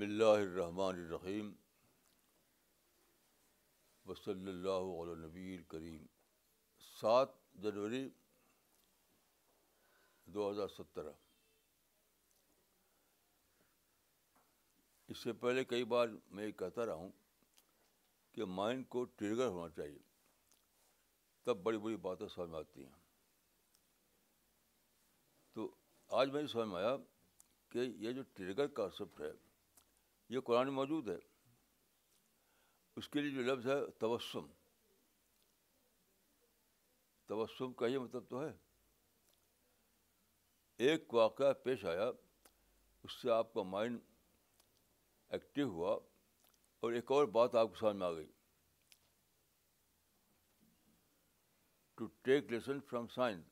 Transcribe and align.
بسم 0.00 0.08
اللہ 0.08 0.42
الرحمن 0.42 0.98
الرحیم 0.98 1.52
وصلی 4.06 4.48
اللہ 4.48 4.68
علیہ 4.68 5.14
نبی 5.26 5.56
الکریم 5.56 6.06
سات 7.00 7.28
جنوری 7.54 8.10
دو 10.24 10.50
ہزار 10.50 10.68
سترہ۔ 10.68 11.12
اس 15.08 15.18
سے 15.18 15.32
پہلے 15.32 15.64
کئی 15.64 15.84
بار 15.84 16.08
میں 16.30 16.46
یہ 16.46 16.52
کہتا 16.52 16.86
رہا 16.86 16.94
ہوں 16.94 17.12
کہ 18.32 18.44
مائنڈ 18.44 18.88
کو 18.88 19.04
ٹریگر 19.04 19.46
ہونا 19.46 19.68
چاہیے۔ 19.68 19.98
تب 21.44 21.56
بڑی 21.56 21.78
بڑی 21.78 21.96
باتیں 21.96 22.28
سمجھ 22.28 22.50
میں 22.50 22.58
آتی 22.58 22.84
ہیں۔ 22.84 22.98
تو 25.52 25.74
آج 26.08 26.30
میں 26.30 26.46
سمجھ 26.46 26.68
میں 26.68 26.82
آیا 26.84 26.96
کہ 27.68 27.78
یہ 27.78 28.12
جو 28.12 28.22
ٹریگر 28.34 28.66
کانسیپٹ 28.66 29.20
ہے 29.20 29.49
یہ 30.30 30.40
قرآن 30.40 30.68
موجود 30.68 31.08
ہے۔ 31.08 31.18
اس 32.96 33.08
کے 33.08 33.20
لیے 33.20 33.30
جو 33.30 33.54
لفظ 33.54 33.66
ہے 33.66 33.90
تبسم 33.90 34.46
تبسم 37.26 37.72
کا 37.72 37.86
یہ 37.86 37.98
مطلب 37.98 38.28
تو 38.28 38.42
ہے۔ 38.42 38.52
ایک 40.76 41.14
واقعہ 41.14 41.52
پیش 41.52 41.84
آیا، 41.84 42.10
اس 43.02 43.22
سے 43.22 43.30
آپ 43.30 43.54
کا 43.54 43.62
مائنڈ 43.62 44.00
ایکٹیو 45.28 45.68
ہوا 45.68 45.94
اور 46.80 46.92
ایک 46.92 47.12
اور 47.12 47.26
بات 47.26 47.54
آپ 47.54 47.68
کو 47.68 47.74
سمجھ 47.74 47.96
میں 47.96 48.06
آ 48.06 48.12
گئی۔ 48.12 48.32
To 51.94 52.06
take 52.06 52.44
lesson 52.50 52.80
from 52.80 53.06
science 53.06 53.46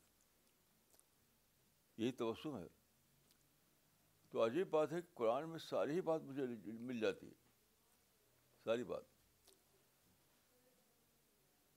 یہی 1.97 2.13
توسم 2.13 2.57
ہے۔ 2.59 2.78
تو 4.31 4.45
عجیب 4.45 4.71
بات 4.71 4.93
ہے 4.93 5.03
کہ 5.03 5.15
قرآن 5.15 5.49
میں 5.49 5.59
ساری 5.59 5.93
ہی 5.93 6.01
بات 6.01 6.23
مجھے 6.23 6.47
مل 6.65 7.01
جاتی 7.01 7.27
ہے۔ 7.27 7.33
ساری 8.65 8.85
بات۔ 8.85 9.03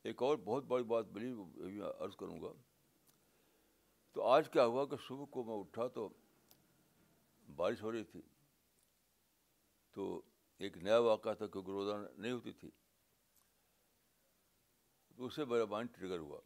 ایک 0.04 0.24
اور 0.24 0.38
بہت 0.38 0.64
بڑی 0.64 0.84
بات 0.84 1.06
ملی 1.12 1.82
عرض 2.00 2.16
کروں 2.16 2.42
گا۔ 2.42 2.54
تو 4.12 4.24
آج 4.24 4.50
کیا 4.50 4.66
ہوا 4.66 4.86
کہ 4.86 4.96
صبح 5.08 5.26
کو 5.26 5.44
میں 5.44 5.56
اٹھا 5.56 5.88
تو 5.88 6.10
بارش 7.56 7.82
ہو 7.82 7.92
رہی 7.92 8.04
تھی۔ 8.04 8.22
تو 9.92 10.22
ایک 10.58 10.78
نیا 10.78 11.00
واقعہ 11.00 11.34
تھا 11.34 11.48
کیونکہ 11.48 11.72
روزانہ 11.72 12.08
نہیں 12.18 12.32
ہوتی 12.32 12.52
تھی۔ 12.52 12.72
تو 15.18 15.26
اس 15.26 15.36
سے 15.36 15.46
میرا 15.46 15.66
مائنڈ 15.66 15.90
ٹریگر 15.96 16.20
ہوا۔ 16.20 16.40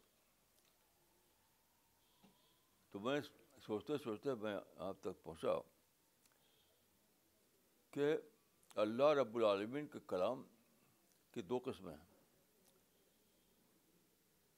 تو 2.90 3.00
میں 3.00 3.20
سوچتے 3.62 3.92
سوچتے 3.98 4.34
میں 4.34 4.56
آپ 4.76 5.00
تک 5.00 5.22
پہنچا۔ 5.22 5.75
کہ 7.96 8.16
اللہ 8.74 9.04
رب 9.04 9.36
العالمین 9.36 9.86
کے 9.86 9.98
کلام 10.06 10.42
کی 11.32 11.42
دو 11.42 11.58
قسمیں 11.64 11.96
ہیں۔ 11.96 12.04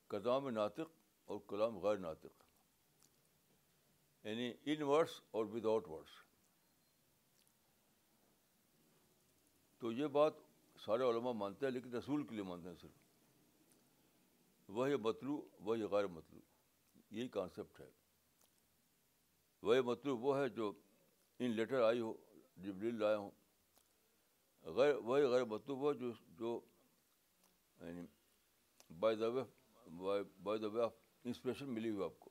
کلام 0.08 0.48
ناطق 0.48 0.90
اور 1.24 1.38
کلام 1.46 1.78
غیر 1.78 1.96
ناطق۔ 1.96 2.44
یعنی 4.26 4.52
ان 4.64 4.82
ورڈس 4.82 5.20
اور 5.30 5.44
ود 5.44 5.64
آؤٹ 5.64 5.88
ورڈس 5.88 6.10
تو 9.78 9.92
یہ 9.92 10.06
بات 10.06 10.32
سارے 10.84 11.02
علماء 11.02 11.32
مانتے 11.32 11.66
ہیں، 11.66 11.72
لیکن 11.72 11.92
رسول 11.92 12.26
کے 12.26 12.34
لیے 12.34 12.42
مانتے 12.42 12.68
ہیں 12.68 12.76
صرف۔ 12.80 12.90
وہی 14.68 14.96
مطلوع 14.96 15.40
وہی 15.60 15.82
غیر 15.82 16.06
مطلوع 16.06 16.42
یہی 17.10 17.28
کانسیپٹ 17.28 17.80
ہے۔ 17.80 17.90
وہی 19.62 19.80
مطلوب 19.80 20.24
وہ 20.24 20.38
ہے 20.38 20.48
جو 20.48 20.72
ان 21.38 21.50
لیٹر 21.50 21.82
آئی 21.82 22.00
ہو 22.00 22.14
جبریل 22.58 22.94
لائے 23.00 23.16
ہوں۔ 23.16 23.30
غیر 24.62 24.94
وہی 24.94 25.22
غیر 25.22 25.44
مطلوب 25.44 25.82
وہ 25.82 25.92
جو 25.92 26.12
جو 26.28 26.60
یعنی 27.80 28.06
by 28.98 29.16
the 29.16 29.26
way 29.26 29.42
by 30.42 30.58
the 30.58 30.66
way 30.66 30.82
of 30.82 30.92
inspiration 31.24 31.74
ملی 31.74 31.90
ہوئی 31.90 32.04
آپ 32.04 32.20
کو۔ 32.20 32.30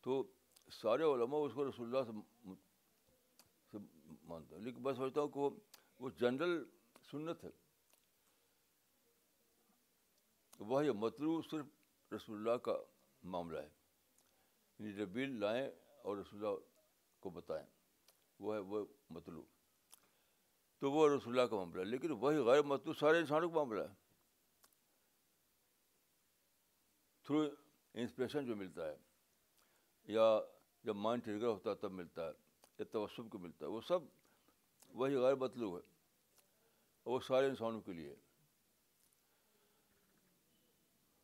تو 0.00 0.32
سارے 0.70 1.02
علماء 1.02 1.38
اس 1.38 1.52
کو 1.54 1.68
رسول 1.68 1.96
اللہ 1.96 2.12
سے 2.12 2.50
سے 3.70 3.78
مانتا 4.22 4.56
ہوں 4.56 4.62
لیکن 4.62 4.82
میں 4.82 4.94
سمجھتا 4.94 5.20
ہوں 5.20 5.28
کہ 5.28 5.38
وہ 5.38 5.50
وہ 5.98 6.10
جنرل 6.10 6.64
سنت 7.10 7.44
ہے۔ 7.44 7.50
وہ 10.58 10.86
یہ 10.86 10.90
مطلوب 10.90 11.50
صرف 11.50 11.66
رسول 12.12 12.36
اللہ 12.38 12.58
کا 12.58 12.72
معاملہ 13.22 13.58
ہے۔ 13.58 13.68
یعنی 14.78 14.92
ربیل 14.92 15.40
لائیں 15.40 15.70
اور 16.02 16.16
رسول 16.16 16.46
اللہ 16.46 16.58
کو 17.20 17.30
بتائیں۔ 17.30 17.73
وہ 18.44 18.54
ہے، 18.54 18.58
وہ 18.58 18.84
مطلوب۔ 19.10 19.44
تو 20.78 20.92
وہ 20.92 21.08
رسول 21.08 21.38
اللہ 21.38 21.50
کا 21.50 21.56
معاملہ 21.56 21.80
ہے، 21.80 21.84
لیکن 21.84 22.10
وہی 22.10 22.38
غیر 22.38 22.62
مطلوب، 22.62 22.96
سارے 22.96 23.18
انسانوں 23.18 23.48
کا 23.48 23.54
معاملہ 23.54 23.82
ہے۔ 23.82 23.94
تھرو 27.22 27.44
انسپریشن 27.94 28.46
جو 28.46 28.56
ملتا 28.56 28.88
ہے، 28.88 28.96
یا 30.04 30.40
جب 30.84 30.96
مائنڈ 30.96 31.24
ٹریگر 31.24 31.46
ہوتا 31.46 31.70
ہے، 31.70 31.74
تب 31.74 31.92
ملتا 31.92 32.26
ہے، 32.26 32.32
یا 32.78 32.84
توسب 32.92 33.30
کو 33.30 33.38
ملتا 33.38 33.66
ہے، 33.66 33.70
وہ 33.70 33.80
سب 33.80 33.98
وہی 34.88 35.16
غیر 35.16 35.34
مطلوب 35.34 35.76
ہے۔ 35.76 35.94
وہ 37.04 37.20
سارے 37.20 37.46
انسانوں 37.46 37.80
کے 37.80 37.92
لیے۔ 37.92 38.14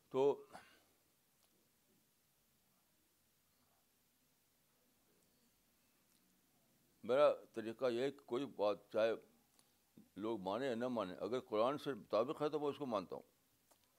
تو 0.09 0.45
میرا 7.03 7.33
طریقہ 7.53 7.85
یہ 7.85 8.01
ہے 8.01 8.11
کہ 8.11 8.19
کوئی 8.25 8.45
بات 8.45 8.77
چاہے، 8.93 9.11
لوگ 10.15 10.39
مانیں 10.39 10.69
یا 10.69 10.75
نہ 10.75 10.87
مانیں 10.87 11.15
اگر 11.15 11.39
قرآن 11.39 11.77
سے 11.77 11.93
مطابق 11.93 12.41
ہے 12.41 12.49
تو 12.49 12.59
میں 12.59 12.67
اس 12.67 12.77
کو 12.77 12.85
مانتا 12.85 13.15
ہوں۔ 13.15 13.23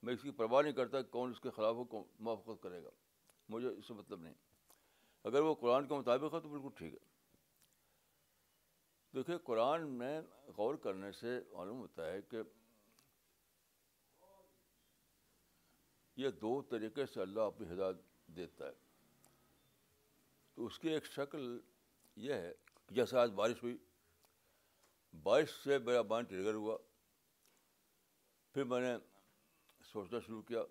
میں 0.02 0.14
اس 0.14 0.22
کی 0.22 0.30
پرواہ 0.30 0.62
نہیں 0.62 0.72
کرتا 0.72 1.02
کہ 1.02 1.10
کون 1.10 1.30
اس 1.30 1.40
کے 1.40 1.50
خلاف 1.50 1.74
ہو، 1.74 1.84
کون 1.84 2.04
موافقت 2.18 2.62
کرے 2.62 2.84
گا۔ 2.84 2.90
مجھے 3.48 3.68
اس 3.68 3.88
سے 3.88 3.94
مطلب 3.94 4.20
نہیں۔ 4.20 4.34
اگر 5.24 5.40
وہ 5.40 5.54
قرآن 5.54 5.88
کے 5.88 5.94
مطابق 5.94 6.34
ہے 6.34 6.40
تو 6.40 6.48
بالکل 6.48 6.68
ٹھیک 6.76 6.94
ہے۔ 6.94 6.98
دیکھیے، 9.14 9.38
قرآن 9.38 9.88
میں 9.88 10.20
غور 10.56 10.74
کرنے 10.74 11.12
سے 11.12 11.40
معلوم 11.52 11.78
ہوتا 11.78 12.12
ہے 12.12 12.22
کہ 12.22 12.38
یہ 16.16 16.30
دو 16.30 16.62
طریقے 16.62 17.06
سے 17.06 17.20
اللہ 17.20 17.40
اپنی 17.40 17.74
ہدایت 17.74 17.96
دیتا 18.26 18.66
ہے۔ 18.66 18.72
تو 20.54 20.66
اس 20.66 20.78
کی 20.78 20.88
ایک 20.88 21.06
شکل 21.06 21.60
یہ 22.16 22.32
ہے 22.32 22.54
جیسے 22.92 23.18
آج 23.18 23.30
بارش 23.30 23.62
ہوئی۔ 23.62 23.78
بارش 25.22 25.50
سے 25.64 25.78
میرا 25.78 26.02
مائنڈ 26.02 26.28
ٹریگر 26.28 26.54
ہوا۔ 26.54 26.78
پھر 28.52 28.64
میں 28.64 28.80
نے 28.80 28.96
سوچنا 29.84 30.20
شروع 30.20 30.42
کیا۔ 30.42 30.62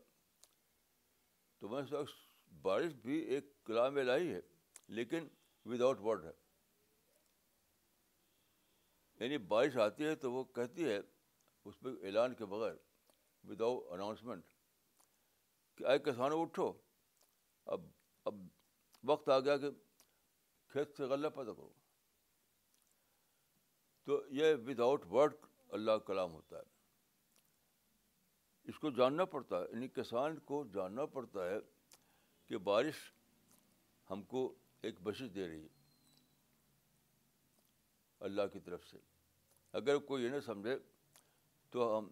تو 1.59 1.69
میں 1.69 1.83
سوچا، 1.89 2.11
بارش 2.61 2.93
بھی 2.93 3.19
ایک 3.19 3.63
کلام 3.63 3.95
الہی 3.95 4.33
ہے، 4.33 4.39
لیکن 4.87 5.27
وداؤٹ 5.65 5.99
ورڈ 5.99 6.25
ہے۔ 6.25 6.31
یعنی 9.19 9.37
بارش 9.37 9.77
آتی 9.77 10.05
ہے 10.05 10.15
تو 10.15 10.31
وہ 10.31 10.43
کہتی 10.43 10.85
ہے، 10.85 10.99
اس 11.65 11.83
میں 11.83 11.93
اعلان 12.03 12.33
کے 12.33 12.45
بغیر 12.45 12.73
وداؤٹ 13.43 13.83
اناؤنسمنٹ 13.89 14.43
کہ 15.75 15.83
اے 15.83 15.99
کسانوں، 15.99 16.41
اٹھو۔ 16.41 16.73
اب 17.65 17.81
اب 18.25 18.35
وقت 19.03 19.29
آ 19.29 19.39
گیا 19.39 19.57
کہ 19.57 19.67
کھیت 20.67 20.97
سے 20.97 21.03
غلہ 21.03 21.27
پیدا 21.27 21.53
کرو۔ 21.53 21.80
تو 24.03 24.21
یہ 24.29 24.55
وداؤٹ 24.67 25.05
ورڈ 25.05 25.33
اللہ 25.69 25.91
کلام 25.91 26.33
ہوتا 26.33 26.57
ہے۔ 26.57 26.63
اس 28.63 28.79
کو 28.79 28.89
جاننا 28.89 29.25
پڑتا 29.25 29.59
ہے 29.59 29.65
یعنی 29.71 29.87
کسان 29.87 30.39
کو 30.39 30.63
جاننا 30.73 31.05
پڑتا 31.05 31.49
ہے 31.49 31.57
کہ 32.47 32.57
بارش 32.57 32.95
ہم 34.09 34.23
کو 34.23 34.55
ایک 34.81 35.01
بشش 35.01 35.35
دے 35.35 35.47
رہی 35.47 35.61
ہے 35.61 35.67
اللہ 38.19 38.41
کی 38.53 38.59
طرف 38.59 38.87
سے۔ 38.87 38.97
اگر 39.73 39.97
کوئی 39.97 40.23
یہ 40.23 40.29
نہ 40.29 40.39
سمجھے 40.39 40.77
تو 41.69 41.99
ہم 41.99 42.09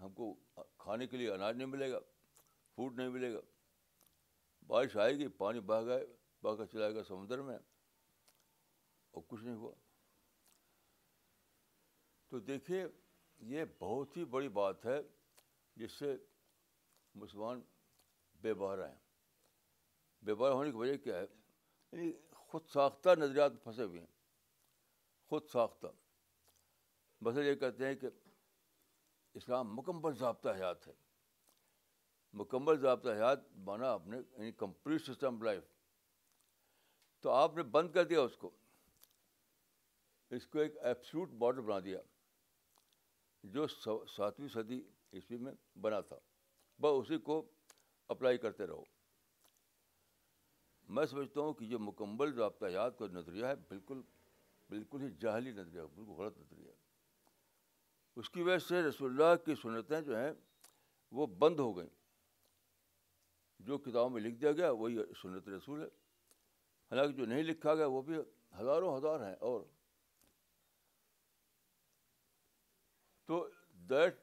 ہم 0.00 0.12
کو 0.12 0.34
کھانے 0.78 1.06
کے 1.06 1.16
لیے 1.16 1.30
اناج 1.30 1.56
نہیں 1.56 1.66
ملے 1.66 1.92
گا 1.92 1.98
فوڈ 2.74 2.96
نہیں 2.96 3.08
ملے 3.08 3.34
گا۔ 3.34 3.40
بارش 4.66 4.96
آئے 4.96 5.18
گی، 5.18 5.28
پانی 5.28 5.60
بہہ 5.60 5.86
گئے، 5.86 6.06
بہہ 6.42 6.56
کر 6.56 6.66
چلائے 6.66 6.94
گا 6.94 7.02
سمندر 7.02 7.42
میں 7.42 7.58
اور 9.10 9.22
کچھ 9.28 9.44
نہیں 9.44 9.54
ہوا۔ 9.54 9.74
تو 12.28 12.38
دیکھیے، 12.38 12.86
یہ 13.38 13.64
بہت 13.78 14.16
ہی 14.16 14.24
بڑی 14.24 14.48
بات 14.48 14.86
ہے 14.86 15.02
جس 15.76 15.92
سے 15.92 16.16
مسلمان 17.14 17.62
بے 18.34 18.54
بہرا 18.54 18.88
ہیں۔ 18.88 18.98
بے 20.22 20.34
بہرا 20.34 20.52
ہونے 20.52 20.70
کی 20.70 20.76
وجہ 20.76 20.96
کیا 20.96 21.18
ہے؟ 21.18 21.26
یعنی 21.92 22.12
خود 22.30 22.62
ساختہ 22.66 23.08
نظریات 23.18 23.52
پھنسے 23.62 23.82
ہوئے 23.82 24.00
ہیں۔ 24.00 24.06
خود 25.26 25.42
ساختہ۔ 25.52 25.86
بس 27.24 27.36
یہ 27.36 27.54
کہتے 27.54 27.86
ہیں 27.86 27.94
کہ 27.94 28.06
اسلام 29.34 29.76
مکمل 29.76 30.14
ضابطہ 30.14 30.48
حیات 30.48 30.88
ہے۔ 30.88 30.92
مکمل 32.32 32.80
ضابطہ 32.80 33.08
حیات 33.08 33.38
مانا 33.56 33.90
آپ 33.90 34.06
نے 34.06 34.16
یعنی 34.16 34.52
کمپلیٹ 34.52 35.02
سسٹم 35.02 35.42
لائف۔ 35.42 35.64
تو 37.20 37.30
آپ 37.30 37.56
نے 37.56 37.62
بند 37.62 37.92
کر 37.92 38.04
دیا 38.04 38.20
اس 38.20 38.36
کو۔ 38.36 38.50
اس 40.30 40.46
کو 40.46 40.58
ایک 40.58 40.76
ایپسوٹ 40.78 41.30
ماڈل 41.32 41.60
بنا 41.60 41.80
دیا۔ 41.80 41.98
جو 43.46 43.66
ساتویں 44.06 44.48
صدی 44.48 44.82
عیسوی 45.12 45.36
میں 45.36 45.52
بنا 45.78 46.00
تھا، 46.00 46.16
بس 46.78 46.90
اسی 46.92 47.18
کو 47.18 47.42
اپلائی 48.08 48.38
کرتے 48.38 48.66
رہو۔ 48.66 48.84
میں 50.88 51.06
سمجھتا 51.06 51.40
ہوں 51.40 51.52
کہ 51.52 51.64
یہ 51.64 51.76
مکمل 51.80 52.32
ضابطہ 52.32 52.66
یاد 52.66 52.90
کا 52.98 53.06
نظریہ 53.06 53.46
ہے، 53.46 53.54
بالکل 53.54 54.02
بالکل 54.68 55.02
ہی 55.02 55.10
جاہلی 55.20 55.50
نظریہ 55.50 55.82
بالکل 55.94 56.12
غلط 56.12 56.38
نظریہ 56.38 56.70
اس 58.16 58.30
کی 58.30 58.42
وجہ 58.42 58.58
سے 58.58 58.82
رسول 58.82 59.10
اللہ 59.10 59.44
کی 59.44 59.54
سنتیں 59.54 60.00
جو 60.00 60.16
ہیں 60.16 60.32
وہ 61.12 61.26
بند 61.26 61.58
ہو 61.58 61.76
گئیں۔ 61.76 61.88
جو 63.60 63.78
کتابوں 63.78 64.10
میں 64.10 64.20
لکھ 64.20 64.36
دیا 64.36 64.52
گیا، 64.52 64.70
وہی 64.70 64.98
سنت 65.22 65.48
رسول 65.48 65.80
ہے۔ 65.80 65.86
حالانکہ 66.90 67.12
جو 67.12 67.26
نہیں 67.26 67.42
لکھا 67.42 67.74
گیا، 67.74 67.86
وہ 67.86 68.02
بھی 68.02 68.14
ہزاروں 68.60 68.96
ہزار 68.96 69.20
ہیں 69.20 69.36
اور 69.40 69.60
تو 73.28 73.36
دیٹ 73.90 74.14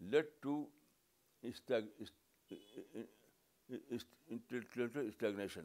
لیٹ 0.00 0.28
ٹو 0.42 0.54
اسٹیگنیشن۔ 5.08 5.64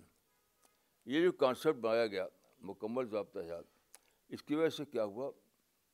یہ 1.06 1.22
جو 1.22 1.32
کانسیپٹ 1.32 1.78
بنایا 1.80 2.08
گیا، 2.08 2.26
مکمل 2.60 3.06
ضابطہ 3.10 3.40
یاد 3.40 3.64
اس 4.30 4.44
کی 4.44 4.56
وجہ 4.56 4.70
سے 4.70 4.86
کیا 4.86 5.04
ہوا؟ 5.04 5.32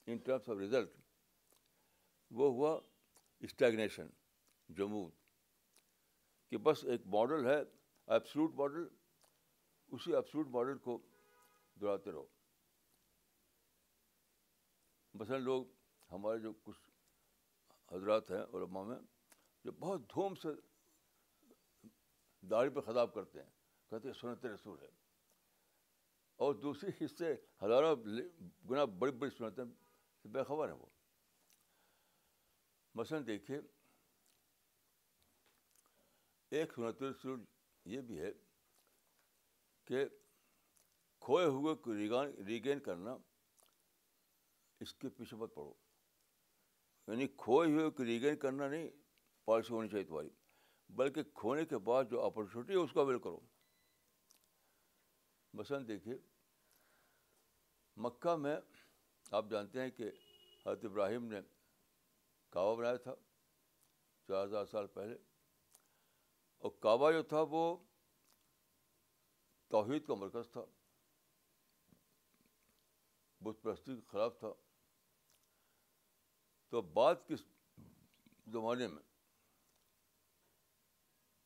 ان 0.07 0.17
ٹرمس 0.17 0.49
آف 0.49 0.57
رزلٹ 0.57 0.89
وہ 2.31 2.49
ہوا 2.51 2.79
اسٹیگنیشن 3.41 4.07
جمود 4.69 5.11
کہ 6.51 6.57
بس 6.57 6.83
ایک 6.85 7.01
ماڈل 7.05 7.45
ہے 7.45 7.59
ایپسلوٹ 8.07 8.51
ماڈل، 8.55 8.87
اسی 9.91 10.15
ایپسلوٹ 10.15 10.47
ماڈل 10.47 10.77
کو 10.77 10.97
دہراتے 11.81 12.11
رہو۔ 12.11 12.25
مثلاً 15.19 15.41
لوگ 15.41 15.65
ہمارے 16.11 16.39
جو 16.39 16.53
کچھ 16.53 16.89
حضرات 17.93 18.31
ہیں 18.31 18.43
علماء 18.53 18.83
میں، 18.83 18.99
جو 19.63 19.71
بہت 19.71 20.01
دھوم 20.09 20.35
سے 20.35 20.47
داڑھی 22.41 22.69
پہ 22.69 22.79
خطاب 22.79 23.13
کرتے 23.13 23.43
ہیں، 23.43 23.49
کہتے 23.89 24.07
ہیں 24.07 24.21
سنت 24.21 24.45
رسول 24.45 24.79
ہے۔ 24.81 24.89
اور 26.35 26.53
دوسری 26.55 27.05
حصے 27.05 27.33
ہزاروں 27.33 27.95
گنا 28.69 28.85
بڑی 28.85 29.11
بڑی 29.11 29.29
سنتیں 29.37 29.63
بے 30.27 30.43
خبر 30.43 30.67
ہیں 30.67 30.75
وہ۔ 30.75 30.85
مثلاً 32.95 33.27
دیکھیے، 33.27 33.59
ایک 36.49 36.73
سنت 36.73 37.03
رسول 37.03 37.45
یہ 37.85 38.01
بھی 38.01 38.19
ہے 38.19 38.31
کہ 39.85 40.05
کھوئے 41.19 41.45
ہوئے 41.45 41.75
کو 41.75 41.93
ریگین 42.47 42.79
کرنا 42.79 43.17
اس 44.79 44.93
کے 44.93 45.09
پیچھے 45.09 45.37
مت 45.37 45.55
پڑھو 45.55 45.73
یعنی 47.07 47.27
کھوئے 47.27 47.71
ہوئے 47.71 47.89
کو 47.89 48.03
ریگین 48.03 48.35
کرنا 48.35 48.69
نہیں 48.69 48.89
پالیسی 49.45 49.73
ہونی 49.73 49.89
چاہیے 49.89 50.05
تمہاری۔ 50.05 50.29
بلکہ 50.89 51.23
کھونے 51.23 51.65
کے 51.65 51.77
بعد 51.77 52.03
جو 52.09 52.21
اپرچونیٹی 52.21 52.73
ہے، 52.73 52.77
اس 52.77 52.93
کا 52.93 53.01
اویل 53.01 53.19
کرو۔ 53.19 53.39
مثلاً 55.53 55.87
دیکھیے، 55.87 56.17
مکہ 57.95 58.35
میں 58.35 58.57
آپ 59.31 59.45
جانتے 59.49 59.81
ہیں 59.81 59.89
کہ 59.89 60.03
حضرت 60.65 60.85
ابراہیم 60.85 61.25
نے 61.25 61.41
کعبہ 62.49 62.75
بنایا 62.75 62.95
تھا 62.95 63.15
چار 64.27 64.45
ہزار 64.45 64.65
سال 64.65 64.87
پہلے۔ 64.87 65.17
اور 66.57 66.71
کعبہ 66.79 67.11
جو 67.11 67.23
تھا، 67.23 67.41
وہ 67.49 67.77
توحید 69.67 70.05
کا 70.05 70.13
مرکز 70.13 70.51
تھا۔ 70.51 70.61
بت 73.41 73.61
پرستی 73.61 73.95
کے 73.95 74.01
خلاف 74.07 74.39
تھا۔ 74.39 74.47
تو 76.69 76.81
بعد 76.81 77.15
کے 77.27 77.35
زمانے 78.47 78.87
میں، 78.87 79.03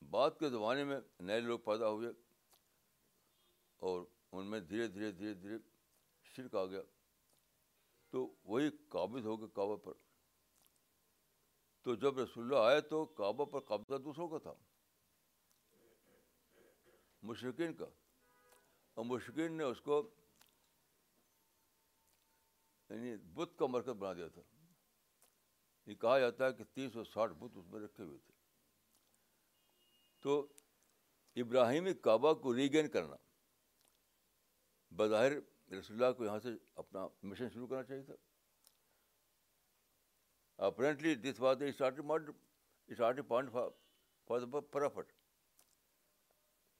بعد 0.03 0.31
کے 0.39 0.49
زمانے 0.49 0.83
میں 0.83 0.99
نئے 1.19 1.39
لوگ 1.39 1.59
پیدا 1.59 1.89
ہوئے 1.89 2.09
اور 3.77 4.05
ان 4.31 4.45
میں 4.45 4.59
دھیرے 4.59 4.87
دھیرے 4.87 5.11
دھیرے 5.11 5.33
دھیرے 5.33 5.57
شرک 6.23 6.55
آ 6.55 6.65
گیا۔ 6.65 6.81
تو 8.09 8.35
وہی 8.43 8.69
قابض 8.89 9.25
ہو 9.25 9.39
گئے 9.39 9.47
کعبہ 9.53 9.75
پر۔ 9.75 9.93
تو 11.81 11.95
جب 11.95 12.19
رسول 12.19 12.43
اللہ 12.43 12.55
آئے 12.55 12.81
تو 12.81 13.05
کعبہ 13.05 13.45
پر 13.45 13.59
قابضہ 13.59 13.97
دوسروں 13.97 14.27
کا 14.27 14.37
تھا 14.37 14.53
مشرقین 17.21 17.73
کا۔ 17.73 17.85
اور 18.93 19.05
مشرقین 19.05 19.57
نے 19.57 19.63
اس 19.63 19.81
کو 19.81 20.09
یعنی 22.89 23.15
بت 23.17 23.49
کا 23.57 23.65
مرکز 23.65 23.89
بنا 23.89 24.13
دیا 24.13 24.27
تھا۔ 24.27 24.41
یہ 25.85 25.95
کہا 25.95 26.19
جاتا 26.19 26.45
ہے 26.45 26.53
کہ 26.53 26.63
تین 26.73 26.89
سو 26.89 27.03
ساٹھ 27.03 27.31
بت 27.31 27.57
اس 27.57 27.65
میں 27.67 27.81
رکھے 27.81 28.03
ہوئے 28.03 28.17
تھے۔ 28.17 28.31
تو 30.19 30.47
ابراہیمی 31.35 31.93
کعبہ 31.93 32.33
کو 32.33 32.55
ریگین 32.55 32.89
کرنا، 32.89 33.15
بظاہر 34.91 35.31
رسول 35.71 36.03
اللہ 36.03 36.11
کو 36.17 36.25
یہاں 36.25 36.39
سے 36.39 36.49
اپنا 36.75 37.07
مشن 37.23 37.49
شروع 37.49 37.67
کرنا 37.67 37.83
چاہیے 37.83 38.03
تھا۔ 38.03 38.13
Apparently 40.57 41.15
this 41.15 41.39
was 41.39 41.57
the 41.59 43.21
point 43.27 43.51
for 43.51 44.39
the 44.39 44.59
profit 44.59 45.11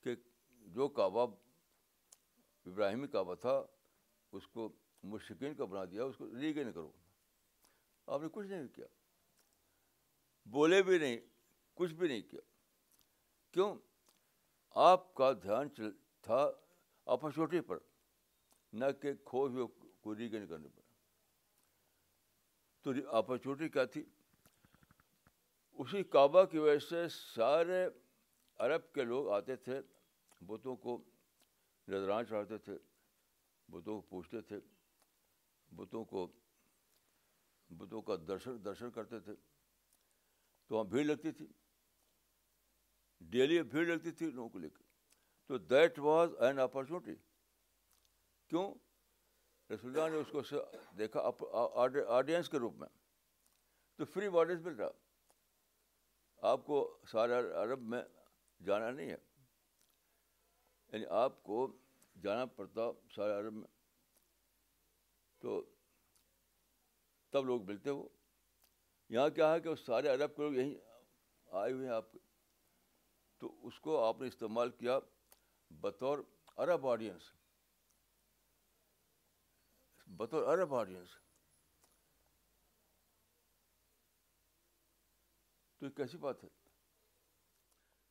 کہ 0.03 0.15
جو 0.51 0.87
کعبہ 0.87 1.25
ابراہیمی 2.65 3.07
کعبہ 3.07 3.35
تھا، 3.35 3.61
اس 4.31 4.47
کو 4.47 4.69
مشکین 5.03 5.55
کا 5.55 5.65
بنا 5.65 5.85
دیا، 5.85 6.03
اس 6.03 6.17
کو 6.17 6.35
ریگین 6.35 6.71
کرو۔ 6.71 6.91
آپ 8.07 8.21
نے 8.21 8.27
کچھ 8.31 8.47
نہیں 8.47 8.67
کیا۔ 8.67 8.85
بولے 10.45 10.83
بھی 10.83 10.97
نہیں، 10.99 11.17
کچھ 11.73 11.93
بھی 11.93 12.07
نہیں 12.07 12.21
کیا۔ 12.21 12.41
کیوں؟ 13.51 13.75
آپ 14.69 15.13
کا 15.13 15.33
دھیان 15.33 15.69
چل، 15.69 15.91
تھا 16.21 16.51
اپرچونیٹی 17.05 17.61
پر 17.61 17.77
نہ 18.73 18.85
کہ 19.01 19.13
کھو 19.25 19.47
ہوئے 19.47 19.65
کو 20.01 20.15
ریگین 20.15 20.47
کرنے 20.47 20.67
پر۔ 20.67 20.81
تو 22.81 23.15
اپرچونیٹی 23.15 23.69
کیا 23.69 23.85
تھی؟ 23.85 24.05
اسی 25.71 26.03
کعبہ 26.03 26.43
کی 26.43 26.57
وجہ 26.57 26.79
سے 26.79 27.09
سارے 27.09 27.87
عرب 28.57 28.93
کے 28.93 29.03
لوگ 29.03 29.29
آتے 29.29 29.55
تھے، 29.55 29.81
بتوں 30.41 30.75
کو 30.75 31.03
نظران 31.87 32.25
چڑھاتے 32.25 32.57
تھے، 32.57 32.77
بتوں 33.69 34.01
کو 34.01 34.01
پوچھتے 34.01 34.41
تھے، 34.41 34.59
بتوں 35.75 36.05
کو 36.05 36.31
بتوں 37.69 38.01
کا 38.01 38.15
درشن 38.27 38.65
درشن 38.65 38.91
کرتے 38.91 39.19
تھے۔ 39.19 39.33
تو 40.67 40.75
وہاں 40.75 40.83
بھیڑ 40.83 41.05
لگتی 41.05 41.31
تھی۔ 41.31 41.47
ڈیلی 43.19 43.63
بھیڑ 43.63 43.85
لگتی 43.85 44.11
تھی 44.11 44.31
لوگوں 44.31 44.49
کو 44.49 44.59
لے 44.59 44.69
کے۔ 44.69 44.83
تو 45.45 45.57
دیٹ 45.57 45.99
واز 45.99 46.29
این 46.39 46.59
اپرچونیٹی 46.59 47.21
کیوں؟ 48.47 48.75
رسول 49.73 49.99
اللہ 49.99 50.15
نے 50.15 50.21
اس 50.21 50.27
کو 50.31 50.55
دیکھا 50.97 51.21
آڈینس 52.07 52.49
کے 52.49 52.59
روپ 52.59 52.73
میں۔ 52.73 52.87
تو 53.95 54.05
فری 54.05 54.27
آڈینس 54.39 54.61
مل 54.61 54.75
رہا۔ 54.75 54.89
آپ 56.37 56.65
کو 56.65 57.01
سارے 57.07 57.33
عرب 57.33 57.81
میں 57.81 58.03
جانا 58.65 58.91
نہیں 58.91 59.09
ہے۔ 59.09 59.17
یعنی 60.93 61.05
آپ 61.05 61.43
کو 61.43 61.77
جانا 62.23 62.45
پڑتا 62.45 62.81
سارے 63.15 63.33
عرب 63.33 63.53
میں۔ 63.53 63.67
تو 65.39 65.72
تب 67.33 67.45
لوگ 67.45 67.63
ملتے 67.63 67.89
وہ۔ 67.89 68.09
یہاں 69.09 69.29
کیا 69.29 69.53
ہے 69.53 69.61
کہ 69.61 69.69
وہ 69.69 69.75
سارے 69.75 70.07
عرب 70.07 70.35
کے 70.35 70.41
لوگ 70.41 70.53
یہیں 70.53 70.75
آئے 71.51 71.73
ہوئے 71.73 71.87
ہیں 71.87 71.93
آپ 71.93 72.11
کے۔ 72.11 72.19
تو 73.37 73.67
اس 73.67 73.79
کو 73.79 74.03
آپ 74.03 74.21
نے 74.21 74.27
استعمال 74.27 74.69
کیا 74.69 74.99
بطور 75.69 76.19
عرب 76.57 76.87
آڈینس 76.87 77.21
بطور 80.07 80.57
عرب 80.57 80.75
آڈینس 80.75 81.09
تو 85.77 85.85
یہ 85.85 85.91
کیسی 85.91 86.17
بات 86.17 86.43
ہے۔ 86.43 86.49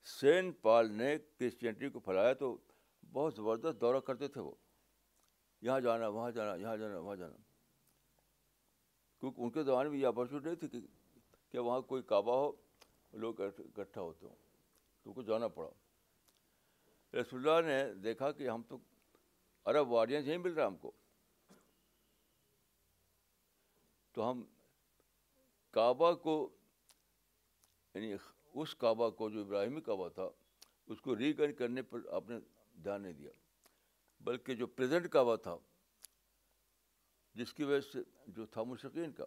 سین 0.05 0.53
پال 0.53 0.93
نے 0.93 1.19
کرسچینٹی 1.19 1.91
کو 1.91 2.01
پھیلایا 2.01 2.35
تو 2.35 2.59
بہت 3.13 3.35
زبردست 3.35 3.81
دورہ 3.81 4.01
کرتے 4.01 4.29
تھے 4.29 4.41
وہ۔ 4.41 4.55
یہاں 5.61 5.81
جانا، 5.81 6.09
وہاں 6.09 6.31
جانا، 6.31 6.55
یہاں 6.55 6.77
جانا، 6.77 6.99
وہاں 6.99 7.17
جانا۔ 7.17 7.52
کیونکہ 9.23 9.41
ان 9.41 9.51
کے 9.51 9.63
زمانے 9.63 9.89
میں 9.89 9.99
یہ 9.99 10.07
اپرچونیٹی 10.07 10.49
نہیں 10.49 10.71
تھی 10.71 10.87
کہ 11.51 11.59
وہاں 11.59 11.81
کوئی 11.81 12.03
کعبہ 12.03 12.35
ہو، 12.37 12.53
لوگ 13.13 13.41
اکٹھا 13.41 14.01
ہوتے 14.01 14.27
ہوں، 14.27 14.35
تو 15.03 15.11
ان 15.11 15.15
کو 15.15 15.23
جانا 15.23 15.49
پڑا۔ 15.49 15.71
رسول 17.17 17.49
اللہ 17.49 17.69
نے 17.69 17.95
دیکھا 17.95 18.33
کہ 18.33 18.49
ہم 18.49 18.63
تو 18.63 18.79
عرب 19.65 19.89
وارڈینس 19.89 20.27
نہیں 20.27 20.39
مل 20.39 20.53
رہا 20.53 20.67
ہم 20.67 20.77
کو۔ 20.77 20.93
تو 24.13 24.31
ہم 24.31 24.43
کعبہ 25.71 26.13
کو 26.13 26.51
یعنی 27.95 28.15
اس 28.55 28.75
کعبہ 28.75 29.11
کو 29.11 29.31
جو 29.31 29.41
ابراہیمی 29.41 29.81
کعبہ 29.81 30.09
تھا، 30.09 30.29
اس 30.87 31.01
کو 31.01 31.17
ریگن 31.17 31.53
کرنے 31.53 31.83
پر 31.83 31.99
آپ 32.11 32.29
نے 32.29 32.39
دھیان 32.85 33.03
نہیں 33.03 33.13
دیا۔ 33.13 33.31
بلکہ 34.21 34.55
جو 34.55 34.67
پریزنٹ 34.67 35.11
کعبہ 35.11 35.37
تھا 35.37 35.57
جس 37.35 37.55
کی 37.55 37.65
وجہ 37.65 37.81
سے 37.81 37.99
جو 38.27 38.47
تھا 38.47 38.63
مشقین 38.63 39.13
کا۔ 39.13 39.25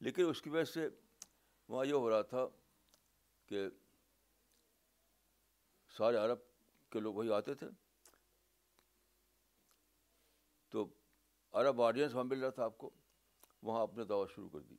لیکن 0.00 0.30
اس 0.30 0.42
کی 0.42 0.50
وجہ 0.50 0.64
سے 0.64 0.88
وہاں 1.68 1.86
یہ 1.86 1.92
ہو 1.92 2.10
رہا 2.10 2.22
تھا 2.22 2.46
کہ 3.46 3.68
سارے 5.96 6.16
عرب 6.16 6.38
کے 6.90 7.00
لوگ 7.00 7.14
وہی 7.14 7.32
آتے 7.32 7.54
تھے۔ 7.54 7.66
تو 10.68 10.88
عرب 11.52 11.82
آڈینس 11.82 12.14
وہاں 12.14 12.24
مل 12.24 12.40
رہا 12.40 12.50
تھا 12.50 12.64
آپ 12.64 12.78
کو، 12.78 12.90
وہاں 13.62 13.80
آپ 13.80 13.94
نے 13.94 14.04
دعوت 14.04 14.30
شروع 14.30 14.48
کر 14.48 14.60
دی۔ 14.60 14.76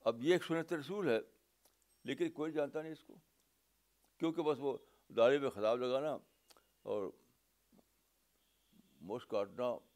اب 0.00 0.22
یہ 0.22 0.32
ایک 0.32 0.44
سنت 0.44 0.72
رسول 0.72 1.08
ہے، 1.08 1.18
لیکن 2.04 2.30
کوئی 2.30 2.52
جانتا 2.52 2.82
نہیں 2.82 2.92
اس 2.92 3.04
کو۔ 3.04 3.16
کیونکہ 4.16 4.42
بس 4.42 4.56
وہ 4.60 4.78
داڑھی 5.08 5.38
میں 5.38 5.50
خراب 5.50 5.78
لگانا 5.78 6.16
اور 6.82 7.10
موش 9.00 9.26
کاٹنا 9.26 9.89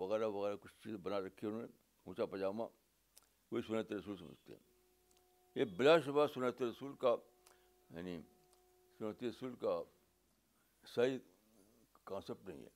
وغیرہ 0.00 0.26
وغیرہ 0.26 0.56
کچھ 0.56 0.74
چیز 0.84 0.94
بنا 0.94 1.20
رکھی 1.20 1.46
انہوں 1.46 1.60
نے، 1.60 1.66
اونچا 2.04 2.26
پاجامہ 2.26 2.62
وہی 3.50 3.62
سنت 3.62 3.92
رسول 3.92 4.16
سمجھتے 4.16 4.52
ہیں 4.52 4.60
یہ 5.54 5.64
بلا 5.64 6.00
شبہ 6.00 6.26
سنت 6.26 6.62
رسول 6.62 6.96
کا 6.96 7.16
یعنی 7.90 8.20
سنت 8.98 9.24
رسول 9.24 9.54
کا 9.56 9.82
صحیح 10.86 11.18
کانسیپٹ 12.04 12.48
نہیں 12.48 12.62
ہے۔ 12.62 12.68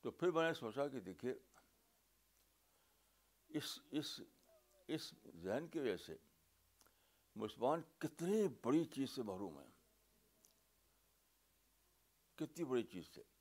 تو 0.00 0.10
پھر 0.10 0.30
میں 0.30 0.48
نے 0.48 0.54
سوچا 0.54 0.88
کہ 0.88 1.00
دیکھیے، 1.00 1.34
اس 3.48 3.78
اس 3.90 4.20
اس 4.88 5.14
ذہن 5.34 5.68
کی 5.68 5.78
وجہ 5.78 5.96
سے 5.96 6.16
مسلمان 7.36 7.80
کتنی 7.98 8.48
بڑی 8.62 8.84
چیز 8.84 9.10
سے 9.10 9.22
محروم 9.22 9.58
ہیں۔ 9.58 9.70
کتنی 12.34 12.64
بڑی 12.64 12.82
چیز 12.82 13.04
سے۔ 13.14 13.31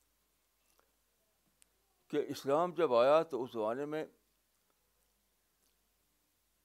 کہ 2.11 2.25
اسلام 2.27 2.73
جب 2.73 2.93
آیا 2.93 3.23
تو 3.23 3.43
اس 3.43 3.51
زمانے 3.51 3.85
میں 3.85 4.05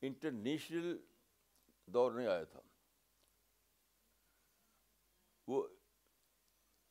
انٹرنیشنل 0.03 0.99
دور 1.87 2.13
نہیں 2.13 2.27
آیا 2.27 2.45
تھا۔ 2.45 2.61
وہ 5.47 5.69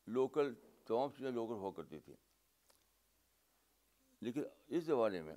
لوکل 0.07 0.53
تمام 0.85 1.11
چیزیں 1.11 1.31
لوکل 1.31 1.53
ہوا 1.53 1.71
کرتی 1.71 1.99
تھیں 1.99 2.15
لیکن 4.21 4.43
اس 4.67 4.83
زمانے 4.83 5.21
میں 5.21 5.35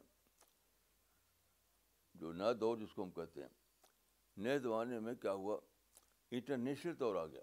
جو 2.15 2.33
نیا 2.33 2.53
دور 2.61 2.77
جس 2.77 2.95
کو 2.95 3.03
ہم 3.03 3.11
کہتے 3.11 3.43
ہیں، 3.43 3.49
نئے 4.37 4.59
زمانے 4.59 5.01
میں 5.01 5.15
کیا 5.15 5.33
ہوا؟ 5.33 5.61
انٹرنیشنل 6.31 6.99
دور 6.99 7.17
آ 7.17 7.27
گیا، 7.27 7.43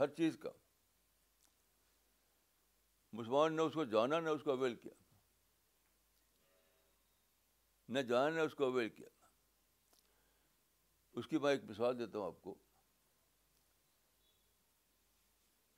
ہر 0.00 0.06
چیز 0.06 0.38
کا۔ 0.38 0.50
مسلمان 3.12 3.56
نے 3.56 3.62
اس 3.62 3.74
کو 3.74 3.84
جانا، 3.84 4.20
نہ 4.20 4.28
اس 4.28 4.42
کو 4.44 4.50
اویل 4.50 4.74
کیا۔ 4.74 4.92
نہ 7.88 7.98
جانا، 7.98 8.36
نہ 8.36 8.40
اس 8.40 8.54
کو 8.54 8.64
اویل 8.64 8.88
کیا۔ 8.88 9.08
اس 11.12 11.26
کی 11.26 11.38
میں 11.38 11.50
ایک 11.50 11.64
مثال 11.64 11.98
دیتا 11.98 12.18
ہوں 12.18 12.26
آپ 12.26 12.42
کو۔ 12.42 12.54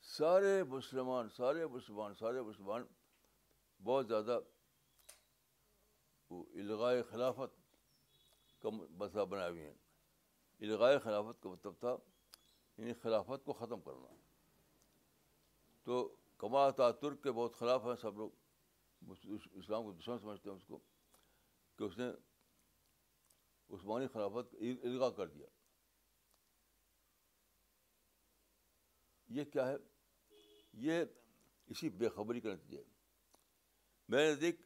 سارے 0.03 0.63
مسلمان 0.63 1.29
سارے 1.29 1.67
مسلمان 1.67 2.15
سارے 2.15 2.43
مسلمان 2.43 2.87
بہت 3.85 4.09
زیادہ 4.09 4.39
وہ 6.31 6.45
الغائے 6.55 7.03
خلافت 7.03 7.77
کا 8.63 8.69
مسئلہ 8.71 9.23
بنائے 9.23 9.51
ہوئے 9.51 9.67
ہیں۔ 9.67 9.75
الغائے 10.61 10.99
خلافت 10.99 11.43
کا 11.43 11.49
مطلب 11.49 11.75
تھا 11.79 11.97
یعنی 12.77 12.93
خلافت 12.93 13.45
کو 13.45 13.53
ختم 13.53 13.81
کرنا۔ 13.81 14.15
تو 15.83 16.17
کما 16.41 16.71
ترک 16.71 17.23
کے 17.23 17.33
بہت 17.33 17.57
خلاف 17.57 17.85
ہیں 17.85 17.95
سب 17.95 18.17
لوگ۔ 18.17 18.31
اسلام 19.53 19.83
کو 19.83 19.93
دشمن 19.93 20.19
سمجھتے 20.19 20.51
ہیں 20.51 20.57
اس 20.57 20.65
کو 20.65 20.79
کہ 21.79 21.85
اس 21.85 21.99
نے 21.99 22.11
عثمانی 23.71 24.07
خلافت 24.07 24.55
الغا 24.83 25.11
کر 25.11 25.27
دیا۔ 25.27 25.47
یہ 29.29 29.45
کیا 29.45 29.69
ہے؟ 29.69 29.77
یہ 30.73 31.05
اسی 31.67 31.89
بے 31.89 32.09
خبری 32.09 32.41
کا 32.41 32.55
نتیجہ 32.55 32.79
ہے۔ 32.79 32.85
میں 34.09 34.33
نزدیک 34.33 34.61